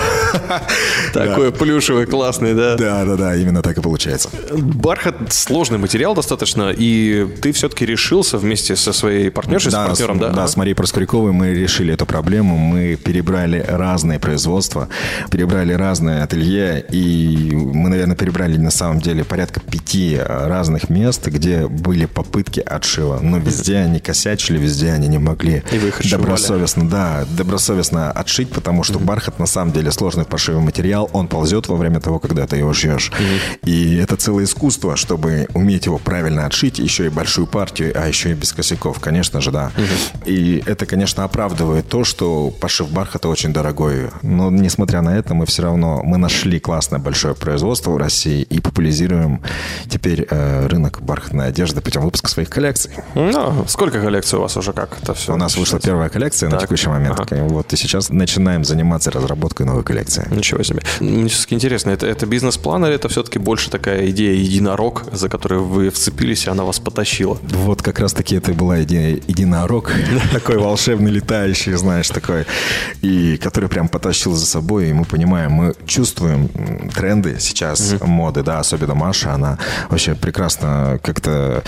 Такой 1.13 1.53
плюшевый, 1.53 2.07
классный, 2.07 2.55
да? 2.55 2.77
Да, 2.77 3.05
да, 3.05 3.17
да, 3.17 3.37
именно 3.37 3.63
так 3.63 3.79
и 3.79 3.81
получается. 3.81 4.31
Бархат 4.53 5.33
сложный 5.33 5.79
материал 5.79 6.15
достаточно, 6.15 6.73
и 6.77 7.27
ты 7.43 7.53
все-таки 7.53 7.85
решился 7.87 8.39
вместе 8.39 8.77
со 8.77 8.93
своей 8.93 9.31
партнершей, 9.31 9.71
с 9.71 9.75
партнером, 9.75 10.19
да? 10.19 10.31
да, 10.31 10.47
с 10.49 10.57
Марией 10.57 10.75
Проскуряковой 10.75 11.33
мы 11.33 11.66
решили 11.67 11.93
эту 11.93 12.07
проблему. 12.07 12.57
Мы 12.57 12.95
перебрали 12.97 13.65
разные 13.67 14.21
производства, 14.21 14.89
перебрали 15.31 15.73
разные 15.73 16.23
ателье, 16.23 16.85
и 16.93 17.51
мы, 17.53 17.89
наверное, 17.89 18.15
перебрали 18.15 18.57
на 18.57 18.71
самом 18.71 19.01
деле 19.01 19.25
порядка 19.25 19.59
пяти 19.61 20.17
разных 20.17 20.89
мест, 20.91 21.27
где 21.27 21.67
были 21.67 22.07
попытки 22.07 22.61
отшива. 22.61 23.19
Но 23.21 23.39
везде 23.39 23.79
они 23.79 23.99
косячили, 23.99 24.59
везде 24.59 24.93
они 24.93 25.09
не 25.09 25.19
могли 25.19 25.65
И 25.73 25.79
вы 25.79 25.93
добросовестно, 26.09 26.89
да, 26.89 27.25
добросовестно 27.37 28.13
отшить, 28.13 28.51
потому 28.51 28.85
что 28.85 29.01
бархат 29.01 29.41
на 29.41 29.47
самом 29.47 29.73
деле 29.73 29.91
сложный 29.91 30.25
в 30.25 30.29
пошиве 30.29 30.61
материал, 30.61 31.11
он 31.13 31.27
ползет 31.27 31.67
во 31.69 31.77
время 31.77 32.01
того, 32.01 32.21
когда 32.21 32.47
ты 32.47 32.57
его 32.57 32.73
шьешь. 32.73 33.11
И 33.65 33.97
это 33.97 34.17
целое 34.17 34.45
искусство, 34.45 34.97
чтобы 34.97 35.49
уметь 35.55 35.87
его 35.87 35.99
правильно 35.99 36.47
отшить, 36.47 36.79
еще 36.79 37.07
и 37.07 37.09
большую 37.09 37.49
партию, 37.49 37.93
а 37.97 38.07
еще 38.07 38.31
и 38.31 38.35
без 38.35 38.53
косяков, 38.53 39.01
конечно 39.01 39.41
же, 39.41 39.51
да. 39.51 39.73
И 40.27 40.63
это, 40.65 40.87
конечно, 40.87 41.25
оправдывает 41.57 41.89
то, 41.89 42.05
что 42.05 42.51
пошив 42.51 42.91
бархата 42.91 43.29
очень 43.29 43.53
дорогой. 43.53 44.11
Но, 44.23 44.51
несмотря 44.51 45.01
на 45.01 45.17
это, 45.17 45.35
мы 45.35 45.47
все 45.47 45.63
равно, 45.63 46.03
мы 46.05 46.19
нашли 46.19 46.61
классное 46.61 46.99
большое 46.99 47.35
производство 47.35 47.91
в 47.93 47.97
России 47.97 48.43
и 48.43 48.61
популяризируем 48.61 49.41
теперь 49.89 50.27
э, 50.31 50.67
рынок 50.67 51.01
бархатной 51.01 51.49
одежды 51.49 51.81
путем 51.81 52.03
выпуска 52.03 52.29
своих 52.29 52.51
коллекций. 52.51 52.91
Ну, 53.15 53.65
сколько 53.69 54.01
коллекций 54.01 54.39
у 54.39 54.43
вас 54.43 54.57
уже, 54.57 54.73
как 54.73 54.99
это 55.03 55.15
все? 55.15 55.33
У 55.33 55.37
нас 55.37 55.57
вышла 55.57 55.81
первая 55.81 56.09
коллекция 56.09 56.51
на 56.51 56.57
Так. 56.57 56.63
текущий 56.67 56.89
момент. 56.89 57.21
Ага. 57.21 57.45
Вот, 57.45 57.73
и 57.73 57.77
сейчас 57.77 58.11
начинаем 58.11 58.65
заниматься 58.65 59.11
разработкой 59.11 59.67
новой 59.67 59.83
коллекции. 59.83 60.29
Ничего 60.31 60.63
себе. 60.63 60.83
Мне 61.01 61.29
все-таки 61.29 61.55
интересно, 61.55 61.91
это, 61.91 62.07
это 62.07 62.27
бизнес-план 62.27 62.85
или 62.85 62.95
это 62.95 63.09
все-таки 63.09 63.39
больше 63.39 63.71
такая 63.71 64.11
идея 64.11 64.35
единорог, 64.35 65.05
за 65.13 65.29
которую 65.29 65.65
вы 65.65 65.91
вцепились, 65.91 66.47
и 66.47 66.51
она 66.51 66.65
вас 66.65 66.79
потащила? 66.79 67.39
Вот 67.43 67.83
как 67.83 67.99
раз-таки 67.99 68.37
это 68.37 68.53
была 68.53 68.83
идея 68.83 69.19
единорог, 69.27 69.93
такой 70.33 70.59
волшебный, 70.59 71.11
летающий, 71.11 71.46
знаешь, 71.55 72.09
такой, 72.09 72.47
и 73.03 73.37
который 73.37 73.69
прям 73.69 73.89
потащил 73.89 74.35
за 74.35 74.47
собой, 74.47 74.91
и 74.91 74.93
мы 74.93 75.05
понимаем, 75.05 75.53
мы 75.53 75.75
чувствуем 75.87 76.49
тренды 76.95 77.37
сейчас, 77.41 77.97
моды, 78.01 78.43
да, 78.43 78.61
особенно 78.61 78.95
Маша, 78.95 79.33
она 79.33 79.59
вообще 79.89 80.15
прекрасно 80.15 80.99
как-то 81.03 81.63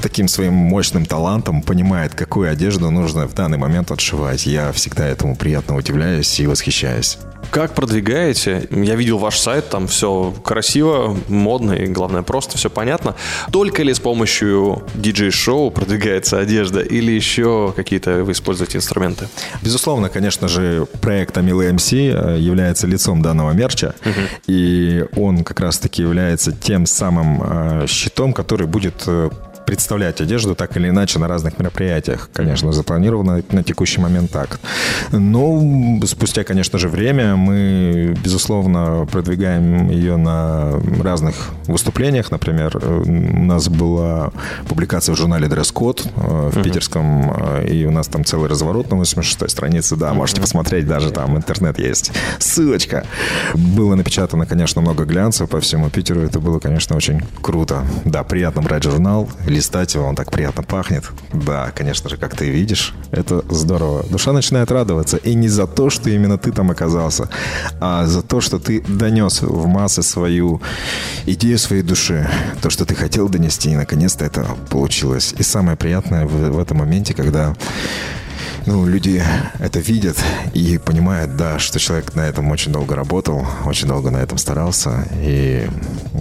таким 0.00 0.28
своим 0.28 0.54
мощным 0.54 1.06
талантом 1.06 1.62
понимает, 1.62 2.14
какую 2.14 2.50
одежду 2.50 2.90
нужно 2.90 3.26
в 3.26 3.34
данный 3.34 3.58
момент 3.58 3.90
отшивать. 3.90 4.46
Я 4.46 4.72
всегда 4.72 5.06
этому 5.06 5.36
приятно 5.36 5.76
удивляюсь 5.76 6.40
и 6.40 6.46
восхищаюсь. 6.46 7.18
Как 7.50 7.74
продвигаете? 7.74 8.68
Я 8.70 8.94
видел 8.94 9.18
ваш 9.18 9.38
сайт, 9.38 9.70
там 9.70 9.86
все 9.86 10.34
красиво, 10.44 11.16
модно 11.28 11.72
и, 11.72 11.86
главное, 11.86 12.22
просто 12.22 12.58
все 12.58 12.68
понятно. 12.68 13.14
Только 13.50 13.82
ли 13.82 13.94
с 13.94 14.00
помощью 14.00 14.82
диджей-шоу 14.94 15.70
продвигается 15.70 16.38
одежда 16.38 16.80
или 16.80 17.10
еще 17.10 17.72
какие-то 17.74 18.22
вы 18.22 18.32
используете 18.32 18.80
инструменты? 18.88 19.28
Безусловно, 19.62 20.08
конечно 20.08 20.48
же, 20.48 20.86
проект 21.00 21.36
Амилы 21.36 21.72
МС 21.72 21.92
является 21.92 22.86
лицом 22.86 23.22
данного 23.22 23.52
мерча, 23.52 23.94
и 24.46 25.04
он 25.16 25.44
как 25.44 25.60
раз-таки 25.60 26.02
является 26.02 26.52
тем 26.52 26.86
самым 26.86 27.42
э, 27.82 27.86
щитом, 27.86 28.32
который 28.32 28.66
будет 28.66 29.04
э, 29.06 29.30
представлять 29.68 30.22
одежду 30.22 30.54
так 30.54 30.78
или 30.78 30.88
иначе 30.88 31.18
на 31.18 31.28
разных 31.28 31.58
мероприятиях. 31.58 32.30
Конечно, 32.32 32.72
запланировано 32.72 33.42
на 33.50 33.62
текущий 33.62 34.00
момент 34.00 34.30
так. 34.30 34.60
Но 35.12 36.00
спустя, 36.06 36.42
конечно 36.42 36.78
же, 36.78 36.88
время 36.88 37.36
мы, 37.36 38.16
безусловно, 38.24 39.06
продвигаем 39.12 39.90
ее 39.90 40.16
на 40.16 40.80
разных 41.02 41.50
выступлениях. 41.66 42.30
Например, 42.30 42.78
у 42.78 43.44
нас 43.44 43.68
была 43.68 44.30
публикация 44.70 45.14
в 45.14 45.18
журнале 45.18 45.48
Dress 45.48 45.70
Code 45.74 46.08
э, 46.16 46.50
в 46.50 46.62
питерском, 46.62 47.30
э, 47.36 47.68
и 47.68 47.84
у 47.84 47.90
нас 47.90 48.08
там 48.08 48.24
целый 48.24 48.48
разворот 48.48 48.90
на 48.90 48.94
86-й 48.94 49.50
странице. 49.50 49.96
Да, 49.96 50.14
можете 50.14 50.40
посмотреть, 50.40 50.86
даже 50.86 51.10
там 51.10 51.36
интернет 51.36 51.78
есть. 51.78 52.10
Ссылочка. 52.38 53.04
Было 53.52 53.96
напечатано, 53.96 54.46
конечно, 54.46 54.80
много 54.80 55.04
глянцев 55.04 55.50
по 55.50 55.60
всему 55.60 55.90
Питеру. 55.90 56.22
Это 56.22 56.40
было, 56.40 56.58
конечно, 56.58 56.96
очень 56.96 57.20
круто. 57.42 57.84
Да, 58.06 58.24
приятно 58.24 58.62
брать 58.62 58.84
журнал, 58.84 59.28
листать 59.58 59.94
его, 59.94 60.06
он 60.06 60.14
так 60.14 60.30
приятно 60.30 60.62
пахнет. 60.62 61.04
Да, 61.32 61.72
конечно 61.74 62.08
же, 62.08 62.16
как 62.16 62.36
ты 62.36 62.48
видишь, 62.48 62.94
это 63.10 63.44
здорово. 63.50 64.04
Душа 64.10 64.32
начинает 64.32 64.70
радоваться. 64.70 65.16
И 65.16 65.34
не 65.34 65.48
за 65.48 65.66
то, 65.66 65.90
что 65.90 66.10
именно 66.10 66.38
ты 66.38 66.52
там 66.52 66.70
оказался, 66.70 67.28
а 67.80 68.06
за 68.06 68.22
то, 68.22 68.40
что 68.40 68.58
ты 68.58 68.80
донес 68.80 69.42
в 69.42 69.66
массы 69.66 70.02
свою 70.02 70.62
идею 71.26 71.58
своей 71.58 71.82
души. 71.82 72.28
То, 72.62 72.70
что 72.70 72.84
ты 72.84 72.94
хотел 72.94 73.28
донести, 73.28 73.70
и 73.70 73.76
наконец-то 73.76 74.24
это 74.24 74.46
получилось. 74.70 75.34
И 75.38 75.42
самое 75.42 75.76
приятное 75.76 76.26
в, 76.26 76.50
в 76.52 76.58
этом 76.58 76.78
моменте, 76.78 77.14
когда 77.14 77.54
ну, 78.66 78.86
люди 78.86 79.22
это 79.58 79.80
видят 79.80 80.16
и 80.54 80.78
понимают, 80.78 81.36
да, 81.36 81.58
что 81.58 81.78
человек 81.78 82.14
на 82.14 82.28
этом 82.28 82.50
очень 82.50 82.72
долго 82.72 82.94
работал, 82.94 83.46
очень 83.64 83.88
долго 83.88 84.10
на 84.10 84.18
этом 84.18 84.38
старался, 84.38 85.08
и 85.20 85.66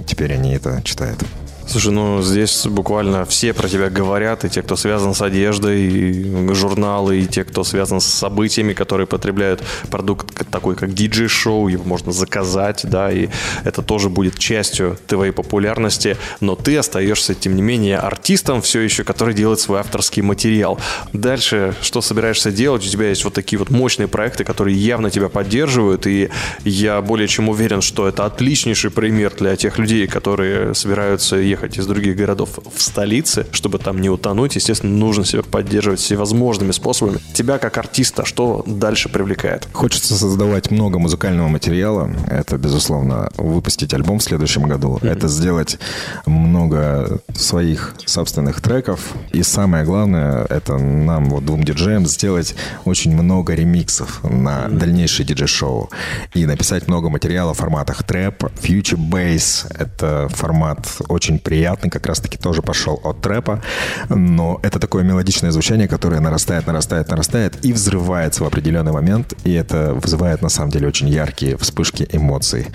теперь 0.07 0.33
они 0.33 0.53
это 0.53 0.81
читают. 0.83 1.23
Слушай, 1.69 1.91
ну 1.91 2.21
здесь 2.21 2.65
буквально 2.65 3.25
все 3.25 3.53
про 3.53 3.67
тебя 3.67 3.89
говорят, 3.89 4.45
и 4.45 4.49
те, 4.49 4.61
кто 4.61 4.77
связан 4.77 5.13
с 5.13 5.21
одеждой, 5.21 5.81
и 5.81 6.53
журналы, 6.53 7.19
и 7.19 7.25
те, 7.25 7.43
кто 7.43 7.65
связан 7.65 7.99
с 7.99 8.05
событиями, 8.05 8.71
которые 8.71 9.05
потребляют 9.05 9.61
продукт 9.91 10.33
такой, 10.49 10.77
как 10.77 10.93
диджей-шоу, 10.93 11.67
его 11.67 11.83
можно 11.83 12.13
заказать, 12.13 12.85
да, 12.85 13.11
и 13.11 13.27
это 13.65 13.81
тоже 13.81 14.07
будет 14.07 14.39
частью 14.39 14.97
твоей 15.07 15.33
популярности, 15.33 16.15
но 16.39 16.55
ты 16.55 16.77
остаешься, 16.77 17.35
тем 17.35 17.57
не 17.57 17.61
менее, 17.61 17.97
артистом 17.97 18.61
все 18.61 18.79
еще, 18.79 19.03
который 19.03 19.33
делает 19.33 19.59
свой 19.59 19.81
авторский 19.81 20.21
материал. 20.21 20.79
Дальше, 21.11 21.75
что 21.81 21.99
собираешься 21.99 22.49
делать? 22.49 22.85
У 22.85 22.89
тебя 22.89 23.09
есть 23.09 23.25
вот 23.25 23.33
такие 23.33 23.59
вот 23.59 23.71
мощные 23.71 24.07
проекты, 24.07 24.45
которые 24.45 24.77
явно 24.77 25.09
тебя 25.11 25.27
поддерживают, 25.27 26.07
и 26.07 26.29
я 26.63 27.01
более 27.01 27.27
чем 27.27 27.49
уверен, 27.49 27.81
что 27.81 28.07
это 28.07 28.25
отличнейший 28.25 28.89
пример 28.89 29.33
для 29.37 29.57
тех 29.57 29.77
людей, 29.77 30.07
которые 30.07 30.73
собираются 30.73 31.35
ехать 31.35 31.56
из 31.63 31.85
других 31.85 32.15
городов 32.15 32.59
в 32.73 32.81
столице, 32.81 33.45
чтобы 33.51 33.79
там 33.79 33.99
не 34.01 34.09
утонуть. 34.09 34.55
Естественно, 34.55 34.95
нужно 34.95 35.25
себя 35.25 35.43
поддерживать 35.43 35.99
всевозможными 35.99 36.71
способами. 36.71 37.19
Тебя 37.33 37.57
как 37.57 37.77
артиста, 37.77 38.25
что 38.25 38.63
дальше 38.65 39.09
привлекает? 39.09 39.67
Хочется 39.73 40.15
создавать 40.15 40.71
много 40.71 40.99
музыкального 40.99 41.47
материала. 41.47 42.09
Это, 42.27 42.57
безусловно, 42.57 43.29
выпустить 43.37 43.93
альбом 43.93 44.19
в 44.19 44.23
следующем 44.23 44.63
году. 44.63 44.97
Mm-hmm. 44.97 45.09
Это 45.09 45.27
сделать 45.27 45.79
много 46.25 47.19
своих 47.35 47.95
собственных 48.05 48.61
треков. 48.61 49.13
И 49.31 49.43
самое 49.43 49.85
главное, 49.85 50.45
это 50.49 50.77
нам, 50.77 51.29
вот 51.29 51.45
двум 51.45 51.63
диджеям, 51.63 52.05
сделать 52.05 52.55
очень 52.85 53.13
много 53.15 53.53
ремиксов 53.53 54.23
на 54.23 54.65
mm-hmm. 54.65 54.77
дальнейшее 54.77 55.25
диджей-шоу. 55.25 55.89
И 56.33 56.45
написать 56.45 56.87
много 56.87 57.09
материала 57.09 57.53
в 57.53 57.57
форматах 57.57 58.03
трэп, 58.03 58.43
future 58.43 58.97
bass. 58.97 59.65
Это 59.77 60.27
формат 60.29 60.87
очень 61.07 61.39
приятный, 61.47 61.89
как 61.89 62.05
раз-таки 62.05 62.37
тоже 62.37 62.61
пошел 62.61 62.99
от 63.05 63.21
трэпа. 63.21 63.61
Но 64.09 64.59
это 64.63 64.79
такое 64.79 65.03
мелодичное 65.03 65.51
звучание, 65.51 65.87
которое 65.87 66.19
нарастает, 66.19 66.67
нарастает, 66.67 67.09
нарастает 67.09 67.65
и 67.65 67.71
взрывается 67.71 68.43
в 68.43 68.47
определенный 68.47 68.91
момент. 68.91 69.33
И 69.45 69.53
это 69.53 69.93
вызывает, 69.93 70.41
на 70.41 70.49
самом 70.49 70.71
деле, 70.71 70.87
очень 70.89 71.07
яркие 71.07 71.55
вспышки 71.55 72.05
эмоций. 72.11 72.67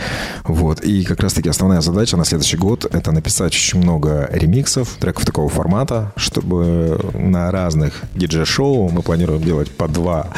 Вот. 0.45 0.81
И 0.81 1.05
как 1.05 1.21
раз-таки 1.21 1.51
основная 1.51 1.83
задача 1.83 2.17
на 2.17 2.25
следующий 2.25 2.57
год— 2.57 2.87
это 2.95 3.13
написать 3.13 3.53
очень 3.53 3.79
много 3.79 4.31
ремиксов, 4.33 4.89
треков 4.99 5.27
такого 5.27 5.51
формата, 5.51 6.13
чтобы 6.17 6.99
на 7.13 7.51
разных 7.51 8.01
диджей-шоу 8.15 8.89
мы 8.89 9.03
планируем 9.03 9.43
делать 9.43 9.71
по 9.71 9.87
два 9.87 10.29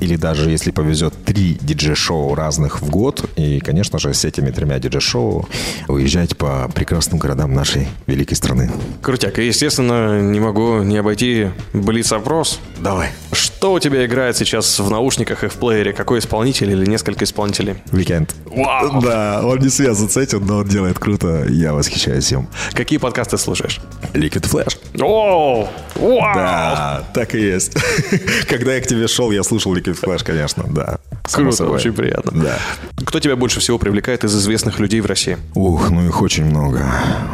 или 0.00 0.16
даже, 0.16 0.50
если 0.50 0.70
повезет, 0.70 1.14
три 1.24 1.56
диджей-шоу 1.60 2.34
разных 2.34 2.82
в 2.82 2.90
год. 2.90 3.28
И, 3.36 3.60
конечно 3.60 3.98
же, 3.98 4.12
с 4.14 4.24
этими 4.24 4.50
тремя 4.50 4.78
диджей-шоу 4.78 5.48
уезжать 5.88 6.36
по 6.36 6.70
прекрасным 6.74 7.18
городам 7.18 7.54
нашей 7.54 7.88
великой 8.06 8.34
страны. 8.34 8.70
Крутяк. 9.02 9.38
И, 9.38 9.46
естественно, 9.46 10.20
не 10.20 10.40
могу 10.40 10.82
не 10.82 10.98
обойти 10.98 11.50
блиц-опрос. 11.72 12.60
Давай. 12.78 13.10
Что 13.32 13.72
у 13.72 13.78
тебя 13.78 14.04
играет 14.04 14.36
сейчас 14.36 14.78
в 14.78 14.90
наушниках 14.90 15.44
и 15.44 15.48
в 15.48 15.54
плеере? 15.54 15.92
Какой 15.92 16.18
исполнитель 16.18 16.70
или 16.70 16.86
несколько 16.86 17.24
исполнителей? 17.24 17.76
Weekend. 17.90 18.30
Вау! 18.46 19.00
Да, 19.02 19.42
он 19.44 19.58
не 19.58 19.68
связан 19.68 20.08
с 20.08 20.16
этим, 20.16 20.46
но 20.46 20.58
он 20.58 20.68
делает 20.68 20.98
круто. 20.98 21.46
Я 21.48 21.72
восхищаюсь 21.72 22.30
им. 22.32 22.48
Какие 22.72 22.98
подкасты 22.98 23.38
слушаешь? 23.38 23.80
Liquid 24.12 24.50
Flash. 24.50 24.76
О, 25.02 25.68
вау! 25.94 26.34
Да, 26.34 27.04
так 27.14 27.34
и 27.34 27.40
есть. 27.40 27.74
Когда 28.48 28.74
я 28.74 28.80
к 28.80 28.86
тебе 28.86 29.08
шел, 29.08 29.30
я 29.30 29.42
слушал 29.42 29.74
Liquid 29.74 29.85
Flash, 29.92 30.24
конечно, 30.24 30.64
да. 30.68 30.98
Круто, 31.32 31.56
собой. 31.56 31.76
очень 31.76 31.92
приятно. 31.92 32.32
Да. 32.42 32.58
Кто 33.04 33.20
тебя 33.20 33.36
больше 33.36 33.60
всего 33.60 33.78
привлекает 33.78 34.24
из 34.24 34.34
известных 34.36 34.78
людей 34.78 35.00
в 35.00 35.06
России? 35.06 35.36
Ух, 35.54 35.90
ну 35.90 36.06
их 36.06 36.22
очень 36.22 36.44
много. 36.44 36.86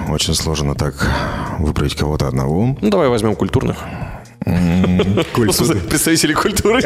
Очень 0.09 0.35
сложно 0.35 0.75
так 0.75 0.95
выбрать 1.59 1.95
кого-то 1.95 2.29
одного. 2.29 2.77
Ну, 2.81 2.91
давай 2.91 3.09
возьмем 3.09 3.35
культурных. 3.37 3.77
Представителей 4.45 6.35
культуры. 6.35 6.83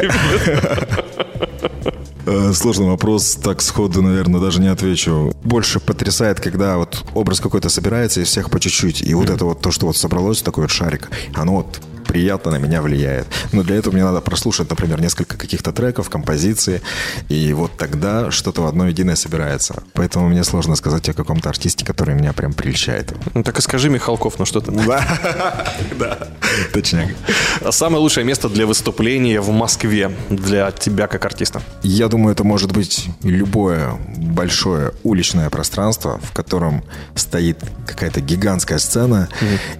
Э, 2.25 2.51
Сложный 2.53 2.87
вопрос, 2.87 3.35
так 3.35 3.61
сходу, 3.61 4.01
наверное, 4.01 4.41
даже 4.41 4.59
не 4.59 4.67
отвечу. 4.67 5.33
Больше 5.43 5.79
потрясает, 5.79 6.39
когда 6.41 6.77
вот 6.77 7.05
образ 7.13 7.39
какой-то 7.39 7.69
собирается 7.69 8.19
и 8.19 8.25
всех 8.25 8.49
по 8.49 8.59
чуть-чуть. 8.59 9.01
И 9.01 9.13
вот 9.13 9.29
это 9.29 9.45
вот 9.45 9.61
то, 9.61 9.71
что 9.71 9.87
вот 9.87 9.95
собралось, 9.95 10.41
такой 10.41 10.65
вот 10.65 10.71
шарик, 10.71 11.09
оно 11.33 11.55
вот 11.55 11.79
приятно 12.07 12.51
на 12.51 12.57
меня 12.57 12.81
влияет. 12.81 13.27
Но 13.51 13.63
для 13.63 13.75
этого 13.75 13.93
мне 13.93 14.03
надо 14.03 14.21
прослушать, 14.21 14.69
например, 14.69 15.01
несколько 15.01 15.37
каких-то 15.37 15.71
треков, 15.71 16.09
композиции, 16.09 16.81
и 17.29 17.53
вот 17.53 17.77
тогда 17.77 18.31
что-то 18.31 18.61
в 18.61 18.67
одно 18.67 18.87
единое 18.87 19.15
собирается. 19.15 19.83
Поэтому 19.93 20.29
мне 20.29 20.43
сложно 20.43 20.75
сказать 20.75 21.07
о 21.09 21.13
каком-то 21.13 21.49
артисте, 21.49 21.85
который 21.85 22.15
меня 22.15 22.33
прям 22.33 22.53
прельщает. 22.53 23.13
Ну, 23.33 23.43
так 23.43 23.59
и 23.59 23.61
скажи, 23.61 23.89
Михалков, 23.89 24.39
ну 24.39 24.45
что 24.45 24.61
ты? 24.61 24.71
Да, 25.99 26.27
точняк. 26.73 27.09
А 27.61 27.71
Самое 27.71 28.01
лучшее 28.01 28.25
место 28.25 28.49
для 28.49 28.65
выступления 28.65 29.41
в 29.41 29.49
Москве 29.49 30.11
для 30.29 30.71
тебя 30.71 31.07
как 31.07 31.25
артиста? 31.25 31.61
Я 31.83 32.07
думаю, 32.07 32.33
это 32.33 32.43
может 32.43 32.71
быть 32.71 33.07
любое 33.23 33.93
большое 34.17 34.93
уличное 35.03 35.49
пространство, 35.49 36.19
в 36.23 36.31
котором 36.31 36.83
стоит 37.15 37.59
какая-то 37.85 38.21
гигантская 38.21 38.77
сцена, 38.77 39.29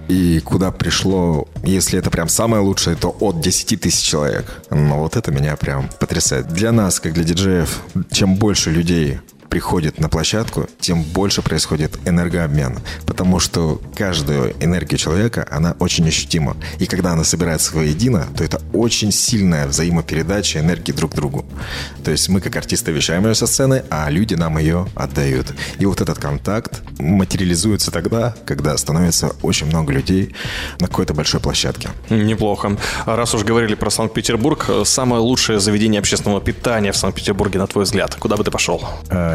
и 0.08 0.40
куда 0.40 0.70
пришло, 0.70 1.48
если 1.64 1.98
это 1.98 2.10
прям 2.18 2.28
самое 2.28 2.60
лучшее, 2.60 2.96
то 2.96 3.16
от 3.20 3.40
10 3.40 3.80
тысяч 3.80 4.04
человек. 4.04 4.44
Но 4.70 4.98
вот 4.98 5.14
это 5.14 5.30
меня 5.30 5.56
прям 5.56 5.88
потрясает. 6.00 6.48
Для 6.48 6.72
нас, 6.72 6.98
как 6.98 7.12
для 7.12 7.22
диджеев, 7.22 7.80
чем 8.10 8.34
больше 8.34 8.72
людей 8.72 9.20
приходит 9.48 10.00
на 10.00 10.08
площадку, 10.08 10.66
тем 10.80 11.02
больше 11.02 11.42
происходит 11.42 11.98
энергообмен. 12.06 12.78
Потому 13.06 13.40
что 13.40 13.80
каждую 13.96 14.54
энергию 14.62 14.98
человека, 14.98 15.46
она 15.50 15.74
очень 15.78 16.06
ощутима. 16.08 16.56
И 16.78 16.86
когда 16.86 17.12
она 17.12 17.24
собирается 17.24 17.74
воедино, 17.74 18.26
то 18.36 18.44
это 18.44 18.60
очень 18.72 19.12
сильная 19.12 19.66
взаимопередача 19.66 20.60
энергии 20.60 20.92
друг 20.92 21.14
другу. 21.14 21.44
То 22.04 22.10
есть 22.10 22.28
мы 22.28 22.40
как 22.40 22.56
артисты 22.56 22.92
вещаем 22.92 23.26
ее 23.26 23.34
со 23.34 23.46
сцены, 23.46 23.84
а 23.90 24.10
люди 24.10 24.34
нам 24.34 24.58
ее 24.58 24.86
отдают. 24.94 25.46
И 25.78 25.86
вот 25.86 26.00
этот 26.00 26.18
контакт 26.18 26.80
материализуется 26.98 27.90
тогда, 27.90 28.34
когда 28.44 28.76
становится 28.76 29.34
очень 29.42 29.66
много 29.66 29.92
людей 29.92 30.34
на 30.80 30.88
какой-то 30.88 31.14
большой 31.14 31.40
площадке. 31.40 31.90
Неплохо. 32.10 32.76
А 33.06 33.16
Раз 33.16 33.34
уж 33.34 33.42
говорили 33.42 33.74
про 33.74 33.90
Санкт-Петербург, 33.90 34.66
э, 34.68 34.82
самое 34.84 35.20
лучшее 35.20 35.60
заведение 35.60 35.98
общественного 35.98 36.40
питания 36.40 36.92
в 36.92 36.96
Санкт-Петербурге, 36.96 37.58
на 37.58 37.66
твой 37.66 37.84
взгляд, 37.84 38.14
куда 38.14 38.36
бы 38.36 38.44
ты 38.44 38.50
пошел? 38.50 38.82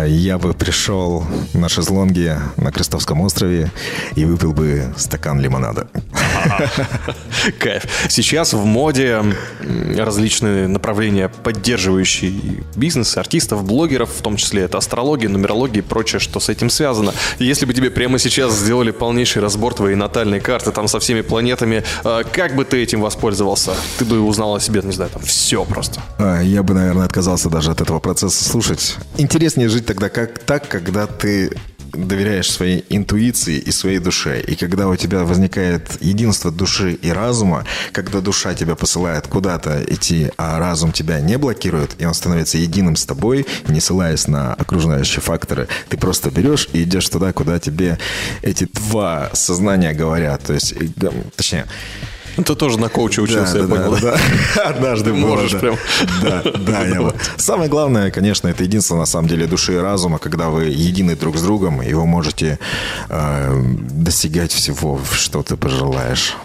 А, 0.03 0.05
Я 0.05 0.37
бы 0.37 0.53
пришел 0.53 1.23
на 1.53 1.69
шезлонге 1.69 2.39
на 2.57 2.71
Крестовском 2.71 3.21
острове 3.21 3.71
и 4.15 4.25
выпил 4.25 4.51
бы 4.51 4.93
стакан 4.97 5.39
лимонада. 5.39 5.87
Кайф. 7.59 7.83
Сейчас 8.09 8.53
в 8.53 8.65
моде 8.65 9.23
различные 9.97 10.67
направления, 10.67 11.29
поддерживающие 11.29 12.33
бизнес, 12.75 13.15
артистов, 13.17 13.63
блогеров, 13.63 14.09
в 14.09 14.21
том 14.21 14.35
числе 14.35 14.63
это 14.63 14.77
астрология, 14.77 15.29
нумерология 15.29 15.81
и 15.81 15.85
прочее, 15.85 16.19
что 16.19 16.39
с 16.39 16.49
этим 16.49 16.69
связано. 16.69 17.13
Если 17.39 17.65
бы 17.65 17.73
тебе 17.73 17.89
прямо 17.89 18.19
сейчас 18.19 18.53
сделали 18.53 18.91
полнейший 18.91 19.41
разбор 19.41 19.73
твоей 19.73 19.95
натальной 19.95 20.39
карты, 20.41 20.71
там 20.71 20.87
со 20.87 20.99
всеми 20.99 21.21
планетами, 21.21 21.83
э, 22.03 22.23
как 22.31 22.55
бы 22.55 22.65
ты 22.65 22.83
этим 22.83 23.01
воспользовался? 23.01 23.71
Ты 23.97 24.05
бы 24.05 24.19
узнал 24.19 24.55
о 24.55 24.59
себе, 24.59 24.81
не 24.83 24.91
знаю, 24.91 25.11
там 25.11 25.21
все 25.21 25.63
просто. 25.63 26.01
А, 26.17 26.41
Я 26.41 26.61
бы, 26.63 26.73
наверное, 26.73 27.05
отказался 27.05 27.49
даже 27.49 27.71
от 27.71 27.79
этого 27.79 27.99
процесса 27.99 28.43
слушать. 28.43 28.97
Интереснее 29.17 29.69
жить 29.69 29.85
тогда 29.93 30.10
как 30.10 30.39
так, 30.39 30.67
когда 30.67 31.06
ты 31.06 31.51
доверяешь 31.91 32.51
своей 32.51 32.84
интуиции 32.89 33.60
и 33.60 33.71
своей 33.71 33.99
душе. 33.99 34.41
И 34.41 34.56
когда 34.56 34.88
у 34.88 34.95
тебя 34.95 35.23
возникает 35.23 36.01
единство 36.01 36.51
души 36.51 36.93
и 36.93 37.12
разума, 37.12 37.65
когда 37.91 38.19
душа 38.19 38.56
тебя 38.56 38.73
посылает 38.75 39.27
куда-то 39.27 39.84
идти, 39.88 40.32
а 40.38 40.58
разум 40.58 40.91
тебя 40.91 41.21
не 41.21 41.38
блокирует, 41.38 41.95
и 41.99 42.06
он 42.06 42.15
становится 42.15 42.58
единым 42.58 42.95
с 42.95 43.06
тобой, 43.06 43.45
не 43.67 43.79
ссылаясь 43.79 44.27
на 44.27 44.56
окружающие 44.56 45.21
факторы, 45.21 45.67
ты 45.89 45.97
просто 45.97 46.32
берешь 46.32 46.67
и 46.73 46.82
идешь 46.82 47.08
туда, 47.10 47.32
куда 47.32 47.60
тебе 47.60 47.99
эти 48.41 48.67
два 48.73 49.29
сознания 49.34 49.93
говорят. 49.93 50.41
То 50.41 50.53
есть, 50.53 50.73
точнее, 51.36 51.67
Ты 52.36 52.56
тоже 52.56 52.80
на 52.80 52.89
коуче 52.89 53.22
учился, 53.22 53.58
я 53.60 53.63
да, 53.63 53.76
понял. 53.76 53.91
да, 54.02 54.17
да. 54.56 54.63
Однажды 54.69 55.12
было, 55.13 55.28
Можешь 55.28 55.52
да. 55.52 55.60
прям. 55.60 55.78
Да, 56.22 56.41
да, 56.43 56.86
я. 56.86 57.13
Самое 57.38 57.69
главное, 57.69 58.12
конечно, 58.12 58.48
это 58.48 58.63
единство 58.63 58.96
на 58.96 59.06
самом 59.06 59.28
деле 59.28 59.46
души 59.46 59.74
и 59.74 59.78
разума, 59.78 60.17
когда 60.17 60.50
вы 60.50 60.65
едины 60.65 61.15
друг 61.15 61.38
с 61.38 61.41
другом, 61.41 61.82
и 61.82 61.93
вы 61.93 62.06
можете 62.06 62.58
э, 63.10 63.63
достигать 63.91 64.52
всего, 64.52 65.00
что 65.13 65.43
ты 65.43 65.58
пожелаешь. 65.58 66.36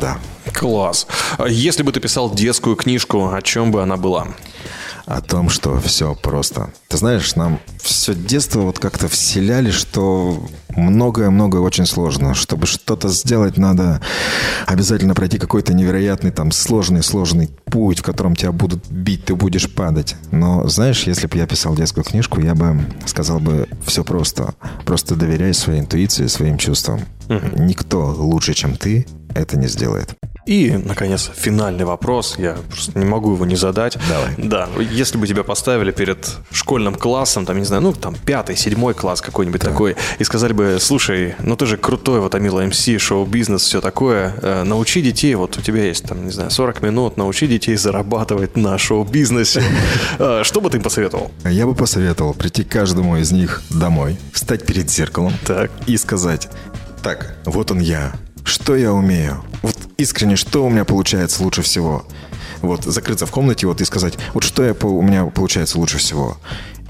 Да. 0.00 0.18
Класс. 0.52 1.06
А 1.38 1.48
Если 1.48 1.82
бы 1.82 1.92
ты 1.92 2.00
писал 2.00 2.32
детскую 2.32 2.76
книжку, 2.76 3.32
о 3.32 3.42
чем 3.42 3.72
бы 3.72 3.82
она 3.82 3.96
была? 3.96 4.28
О 5.06 5.20
том, 5.20 5.48
что 5.48 5.80
все 5.80 6.14
просто. 6.14 6.70
Ты 6.88 6.96
знаешь, 6.96 7.34
нам 7.34 7.60
все 7.80 8.14
детство 8.14 8.60
вот 8.60 8.78
как-то 8.78 9.08
вселяли, 9.08 9.70
что 9.70 10.44
многое-многое 10.76 11.60
очень 11.60 11.86
сложно. 11.86 12.34
Чтобы 12.34 12.66
что-то 12.66 13.08
сделать, 13.08 13.56
надо 13.56 14.00
обязательно 14.66 15.14
пройти 15.14 15.38
какой-то 15.38 15.74
невероятный, 15.74 16.30
там, 16.30 16.52
сложный-сложный 16.52 17.48
путь, 17.66 18.00
в 18.00 18.02
котором 18.02 18.36
тебя 18.36 18.52
будут 18.52 18.88
бить, 18.88 19.24
ты 19.24 19.34
будешь 19.34 19.70
падать. 19.72 20.16
Но, 20.30 20.66
знаешь, 20.68 21.04
если 21.04 21.26
бы 21.26 21.36
я 21.36 21.46
писал 21.46 21.74
детскую 21.74 22.04
книжку, 22.04 22.40
я 22.40 22.54
бы 22.54 22.80
сказал 23.06 23.40
бы 23.40 23.68
все 23.84 24.04
просто. 24.04 24.54
Просто 24.84 25.16
доверяй 25.16 25.54
своей 25.54 25.80
интуиции, 25.80 26.26
своим 26.26 26.58
чувствам. 26.58 27.00
Никто 27.56 28.14
лучше, 28.18 28.54
чем 28.54 28.76
ты, 28.76 29.06
это 29.34 29.58
не 29.58 29.68
сделает. 29.68 30.14
И, 30.44 30.72
наконец, 30.72 31.30
финальный 31.34 31.84
вопрос. 31.84 32.34
Я 32.36 32.56
просто 32.68 32.98
не 32.98 33.04
могу 33.04 33.34
его 33.34 33.46
не 33.46 33.54
задать. 33.54 33.96
Давай. 34.08 34.34
Да, 34.36 34.68
если 34.90 35.16
бы 35.16 35.26
тебя 35.28 35.44
поставили 35.44 35.92
перед 35.92 36.28
школьным 36.50 36.96
классом, 36.96 37.46
там, 37.46 37.58
не 37.58 37.64
знаю, 37.64 37.82
ну, 37.82 37.92
там, 37.92 38.16
пятый, 38.16 38.56
седьмой 38.56 38.94
класс 38.94 39.20
какой-нибудь 39.20 39.60
такой, 39.60 39.94
и 40.18 40.24
сказали 40.24 40.52
бы, 40.52 40.78
слушай, 40.80 41.36
ну, 41.38 41.56
ты 41.56 41.66
же 41.66 41.76
крутой, 41.76 42.20
вот, 42.20 42.34
Амила 42.34 42.60
МС, 42.62 42.88
шоу-бизнес, 42.98 43.62
все 43.62 43.80
такое, 43.80 44.34
э, 44.42 44.64
научи 44.64 45.00
детей, 45.00 45.34
вот, 45.36 45.56
у 45.58 45.60
тебя 45.60 45.84
есть, 45.84 46.04
там, 46.06 46.24
не 46.24 46.32
знаю, 46.32 46.50
40 46.50 46.82
минут, 46.82 47.16
научи 47.16 47.46
детей 47.46 47.76
зарабатывать 47.76 48.56
на 48.56 48.76
шоу-бизнесе. 48.78 49.62
Э, 50.18 50.42
Что 50.44 50.60
бы 50.60 50.70
ты 50.70 50.78
им 50.78 50.82
посоветовал? 50.82 51.30
Я 51.44 51.66
бы 51.66 51.74
посоветовал 51.74 52.34
прийти 52.34 52.64
каждому 52.64 53.16
из 53.16 53.30
них 53.30 53.62
домой, 53.70 54.16
встать 54.32 54.66
перед 54.66 54.90
зеркалом 54.90 55.32
Так. 55.46 55.70
и 55.86 55.96
сказать, 55.96 56.48
так, 57.02 57.36
вот 57.44 57.70
он 57.70 57.78
я, 57.80 58.12
что 58.44 58.74
я 58.76 58.92
умею, 58.92 59.42
вот 59.62 59.76
искренне, 59.98 60.36
что 60.36 60.64
у 60.64 60.70
меня 60.70 60.84
получается 60.84 61.42
лучше 61.42 61.62
всего. 61.62 62.06
Вот 62.60 62.84
закрыться 62.84 63.26
в 63.26 63.30
комнате 63.30 63.66
вот 63.66 63.80
и 63.80 63.84
сказать, 63.84 64.14
вот 64.34 64.44
что 64.44 64.62
я, 64.64 64.72
у 64.72 65.02
меня 65.02 65.26
получается 65.26 65.78
лучше 65.78 65.98
всего. 65.98 66.38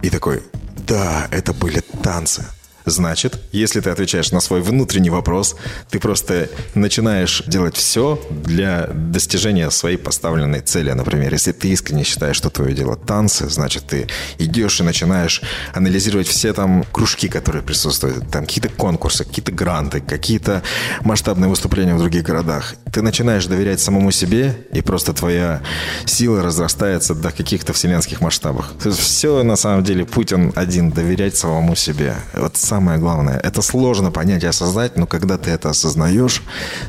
И 0.02 0.10
такой, 0.10 0.42
да, 0.86 1.28
это 1.30 1.52
были 1.52 1.80
танцы. 2.02 2.44
Значит, 2.84 3.38
если 3.52 3.80
ты 3.80 3.90
отвечаешь 3.90 4.32
на 4.32 4.40
свой 4.40 4.60
внутренний 4.60 5.10
вопрос, 5.10 5.56
ты 5.90 5.98
просто 5.98 6.48
начинаешь 6.74 7.42
делать 7.46 7.76
все 7.76 8.20
для 8.30 8.88
достижения 8.88 9.70
своей 9.70 9.96
поставленной 9.96 10.60
цели. 10.60 10.90
Например, 10.92 11.32
если 11.32 11.52
ты 11.52 11.68
искренне 11.68 12.04
считаешь, 12.04 12.36
что 12.36 12.50
твое 12.50 12.74
дело 12.74 12.96
танцы, 12.96 13.48
значит, 13.48 13.84
ты 13.86 14.08
идешь 14.38 14.80
и 14.80 14.84
начинаешь 14.84 15.42
анализировать 15.74 16.26
все 16.26 16.52
там 16.52 16.84
кружки, 16.92 17.28
которые 17.28 17.62
присутствуют, 17.62 18.30
там 18.30 18.46
какие-то 18.46 18.68
конкурсы, 18.68 19.24
какие-то 19.24 19.52
гранты, 19.52 20.00
какие-то 20.00 20.62
масштабные 21.02 21.48
выступления 21.48 21.94
в 21.94 21.98
других 21.98 22.22
городах. 22.22 22.74
Ты 22.92 23.02
начинаешь 23.02 23.46
доверять 23.46 23.80
самому 23.80 24.10
себе, 24.10 24.56
и 24.72 24.82
просто 24.82 25.12
твоя 25.12 25.62
сила 26.04 26.42
разрастается 26.42 27.14
до 27.14 27.30
каких-то 27.30 27.72
вселенских 27.72 28.20
масштабов. 28.20 28.66
То 28.82 28.88
есть 28.88 29.00
все 29.00 29.42
на 29.42 29.56
самом 29.56 29.84
деле 29.84 30.04
путь 30.04 30.32
он 30.32 30.52
один, 30.54 30.90
доверять 30.90 31.36
самому 31.36 31.74
себе. 31.74 32.14
Вот 32.34 32.56
самое 32.72 32.98
главное. 32.98 33.38
Это 33.38 33.60
сложно 33.60 34.10
понять 34.10 34.44
и 34.44 34.46
осознать, 34.46 34.96
но 34.96 35.06
когда 35.06 35.36
ты 35.36 35.50
это 35.50 35.68
осознаешь, 35.68 36.42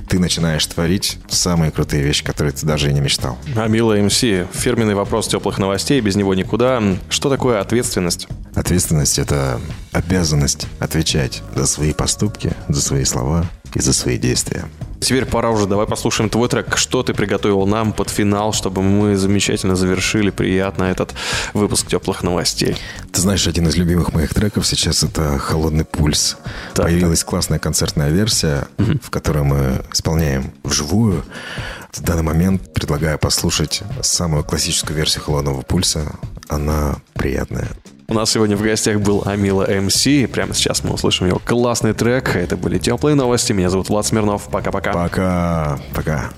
ты 0.08 0.18
начинаешь 0.18 0.66
творить 0.66 1.18
самые 1.28 1.72
крутые 1.72 2.04
вещи, 2.04 2.24
которые 2.24 2.54
ты 2.54 2.66
даже 2.66 2.90
и 2.90 2.94
не 2.94 3.02
мечтал. 3.02 3.38
Амила 3.54 3.98
МС, 3.98 4.20
фирменный 4.54 4.96
вопрос 4.96 5.28
теплых 5.28 5.58
новостей, 5.58 6.00
без 6.00 6.16
него 6.16 6.36
никуда. 6.36 6.82
Что 7.10 7.30
такое 7.30 7.60
ответственность? 7.60 8.30
Ответственность– 8.56 9.20
это 9.20 9.60
обязанность 9.92 10.68
отвечать 10.80 11.44
за 11.54 11.68
свои 11.68 11.92
поступки, 11.92 12.54
за 12.70 12.82
свои 12.82 13.04
слова 13.04 13.46
и 13.74 13.80
за 13.80 13.94
свои 13.94 14.18
действия. 14.18 14.66
Теперь 15.04 15.26
пора 15.26 15.50
уже, 15.50 15.68
давай 15.68 15.86
послушаем 15.86 16.30
твой 16.30 16.48
трек. 16.48 16.78
Что 16.78 17.04
ты 17.04 17.14
приготовил 17.14 17.66
нам 17.68 17.92
под 17.92 18.10
финал, 18.10 18.54
чтобы 18.54 18.82
мы 18.82 19.18
замечательно 19.18 19.76
завершили 19.76 20.30
приятно 20.30 20.86
этот 20.86 21.14
выпуск 21.54 21.88
теплых 21.88 22.24
новостей? 22.24 22.78
Ты 23.12 23.20
знаешь, 23.20 23.46
один 23.46 23.68
из 23.68 23.76
любимых 23.76 24.14
моих 24.14 24.34
треков 24.34 24.66
сейчас 24.66 25.04
это 25.04 25.38
«Холодный 25.40 25.84
пульс». 25.84 26.38
Так, 26.74 26.86
Появилась 26.86 27.24
классная 27.26 27.60
концертная 27.60 28.10
версия, 28.12 28.68
в 28.78 29.10
которой 29.10 29.44
мы 29.44 29.84
исполняем 29.92 30.54
вживую. 30.64 31.26
В 31.92 32.02
данный 32.02 32.24
момент 32.24 32.74
предлагаю 32.74 33.20
послушать 33.20 33.84
самую 34.02 34.46
классическую 34.46 34.96
версию 34.96 35.26
«Холодного 35.26 35.64
пульса». 35.64 36.16
Она 36.48 36.96
приятная. 37.14 37.68
У 38.14 38.16
нас 38.16 38.30
сегодня 38.30 38.56
в 38.56 38.62
гостях 38.62 39.00
был 39.00 39.24
Амила 39.26 39.66
МС. 39.68 40.04
Прямо 40.32 40.54
сейчас 40.54 40.84
мы 40.84 40.94
услышим 40.94 41.26
его 41.26 41.42
классный 41.44 41.96
трек. 41.96 42.36
Это 42.36 42.56
были 42.56 42.78
теплые 42.78 43.16
новости. 43.16 43.54
Меня 43.54 43.72
зовут 43.72 43.90
Влад 43.90 44.06
Смирнов. 44.06 44.50
Пока-пока. 44.52 44.94
Пока. 44.94 45.80
Пока. 45.96 46.30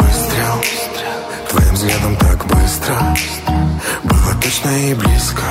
Выстрел 0.00 0.60
Твоим 1.50 1.74
взглядом 1.74 2.16
так 2.16 2.44
быстро 2.46 2.96
Было 4.02 4.42
точно 4.42 4.70
и 4.70 4.94
близко 4.94 5.44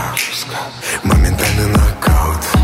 Моментальный 1.04 1.68
нокаут 1.68 2.63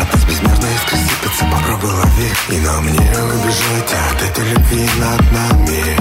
От 0.00 0.12
нас 0.12 0.24
безмерно 0.24 0.66
искры 0.66 0.98
сыпятся, 0.98 1.44
лови 1.44 2.30
И 2.50 2.60
нам 2.60 2.86
не 2.86 2.98
убежать 2.98 3.94
от 4.12 4.22
этой 4.22 4.44
любви 4.50 4.88
над 4.98 5.32
нами. 5.32 5.96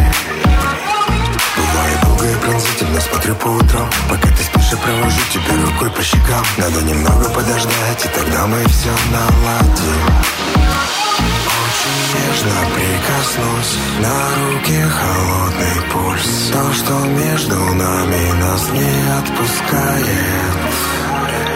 Бывает 1.56 2.02
долго 2.04 2.26
и 2.26 2.36
пронзительно 2.36 3.00
смотрю 3.02 3.36
по 3.36 3.48
утрам. 3.48 3.89
Пока 4.10 4.28
ты 4.28 4.43
спишь, 4.43 4.71
я 4.71 4.78
провожу 4.78 5.21
тебя 5.32 5.65
рукой 5.65 5.89
по 5.91 6.04
щекам. 6.04 6.45
Надо 6.58 6.82
немного 6.82 7.30
подождать, 7.30 8.06
и 8.06 8.08
тогда 8.10 8.48
мы 8.48 8.63
все 8.65 8.91
наладим. 9.12 10.02
Очень 11.56 12.02
нежно 12.13 12.56
прикоснусь. 12.76 13.78
На 14.00 14.17
руки 14.36 14.82
холодный 15.00 15.82
пульс. 15.91 16.50
То, 16.52 16.74
что 16.74 16.93
между 17.06 17.56
нами 17.56 18.32
нас 18.39 18.69
не 18.71 18.93
отпускает 19.17 20.94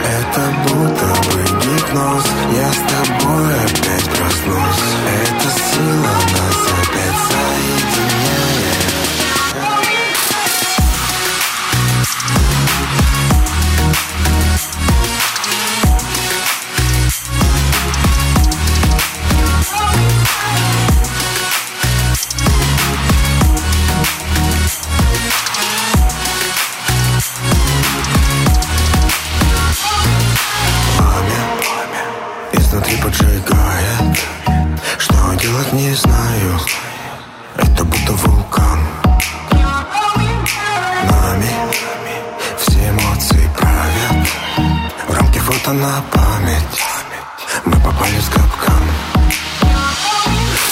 это 0.10 0.42
будто 0.64 1.06
бы 1.06 1.44
гипноз. 1.62 2.26
Я 2.56 2.72
с 2.72 2.82
тобой 2.92 3.54
опять 3.66 4.10
проснусь. 4.18 4.84
Эта 5.22 5.50
сила 5.50 6.16
нас 6.34 6.60
опять 6.82 7.20
соединяет 7.28 8.19
фото 45.70 45.74
на 45.74 46.02
память. 46.12 46.82
Мы 47.66 47.74
попали 47.74 48.20
в 48.20 48.30
капкан 48.30 48.84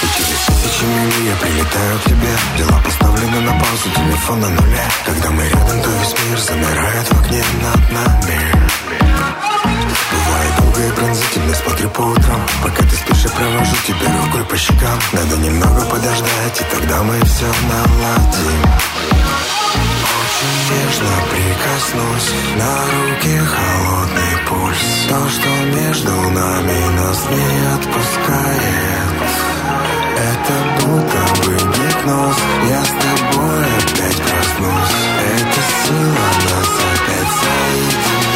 И 0.02 0.08
через 0.18 0.40
тысячи 0.46 0.84
миль 0.86 1.30
я 1.30 1.36
прилетаю 1.36 2.00
к 2.00 2.04
тебе? 2.04 2.38
Дела 2.58 2.82
поставлены 2.84 3.40
на 3.42 3.52
паузу, 3.52 3.90
телефон 3.96 4.40
на 4.42 4.50
нуле 4.50 4.84
Когда 5.06 5.30
мы 5.32 5.44
рядом, 5.44 5.82
то 5.82 5.90
весь 5.90 6.16
мир 6.30 6.40
замирает 6.40 7.08
в 7.08 7.22
окне 7.22 7.44
над 7.64 7.92
нами. 7.92 8.40
Бывает 10.12 10.56
долго 10.60 10.88
и 10.88 10.92
пронзительно 10.92 11.56
смотрю 11.56 11.90
по 11.90 12.02
утрам. 12.02 12.42
Пока 12.64 12.84
ты 12.84 12.96
спишь, 12.96 13.24
я 13.24 13.30
провожу 13.32 13.76
тебя 13.86 14.24
рукой 14.24 14.44
по 14.46 14.58
щекам. 14.58 15.00
Надо 15.14 15.38
немного 15.38 15.82
подождать, 15.86 16.62
и 16.62 16.76
тогда 16.76 17.04
мы 17.04 17.20
все 17.26 17.46
наладим 17.70 19.08
нежно 20.44 21.14
прикоснусь 21.32 22.34
На 22.58 22.76
руки 22.92 23.38
холодный 23.38 24.38
пульс. 24.48 25.08
То, 25.10 25.30
что 25.30 25.50
между 25.76 26.12
нами 26.12 26.96
нас 26.96 27.26
не 27.30 27.50
отпускает. 27.76 29.18
Это 30.18 30.56
будто 30.80 31.22
бы 31.44 31.56
гипноз. 31.56 32.38
Я 32.70 32.84
с 32.84 32.90
тобой 32.90 33.66
опять 33.80 34.22
проснусь. 34.22 34.98
Эта 35.36 35.62
сила 35.84 36.28
нас 36.46 36.70
опять 36.94 37.34
соединяет 37.42 38.27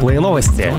Теплые 0.00 0.18
новости. 0.18 0.72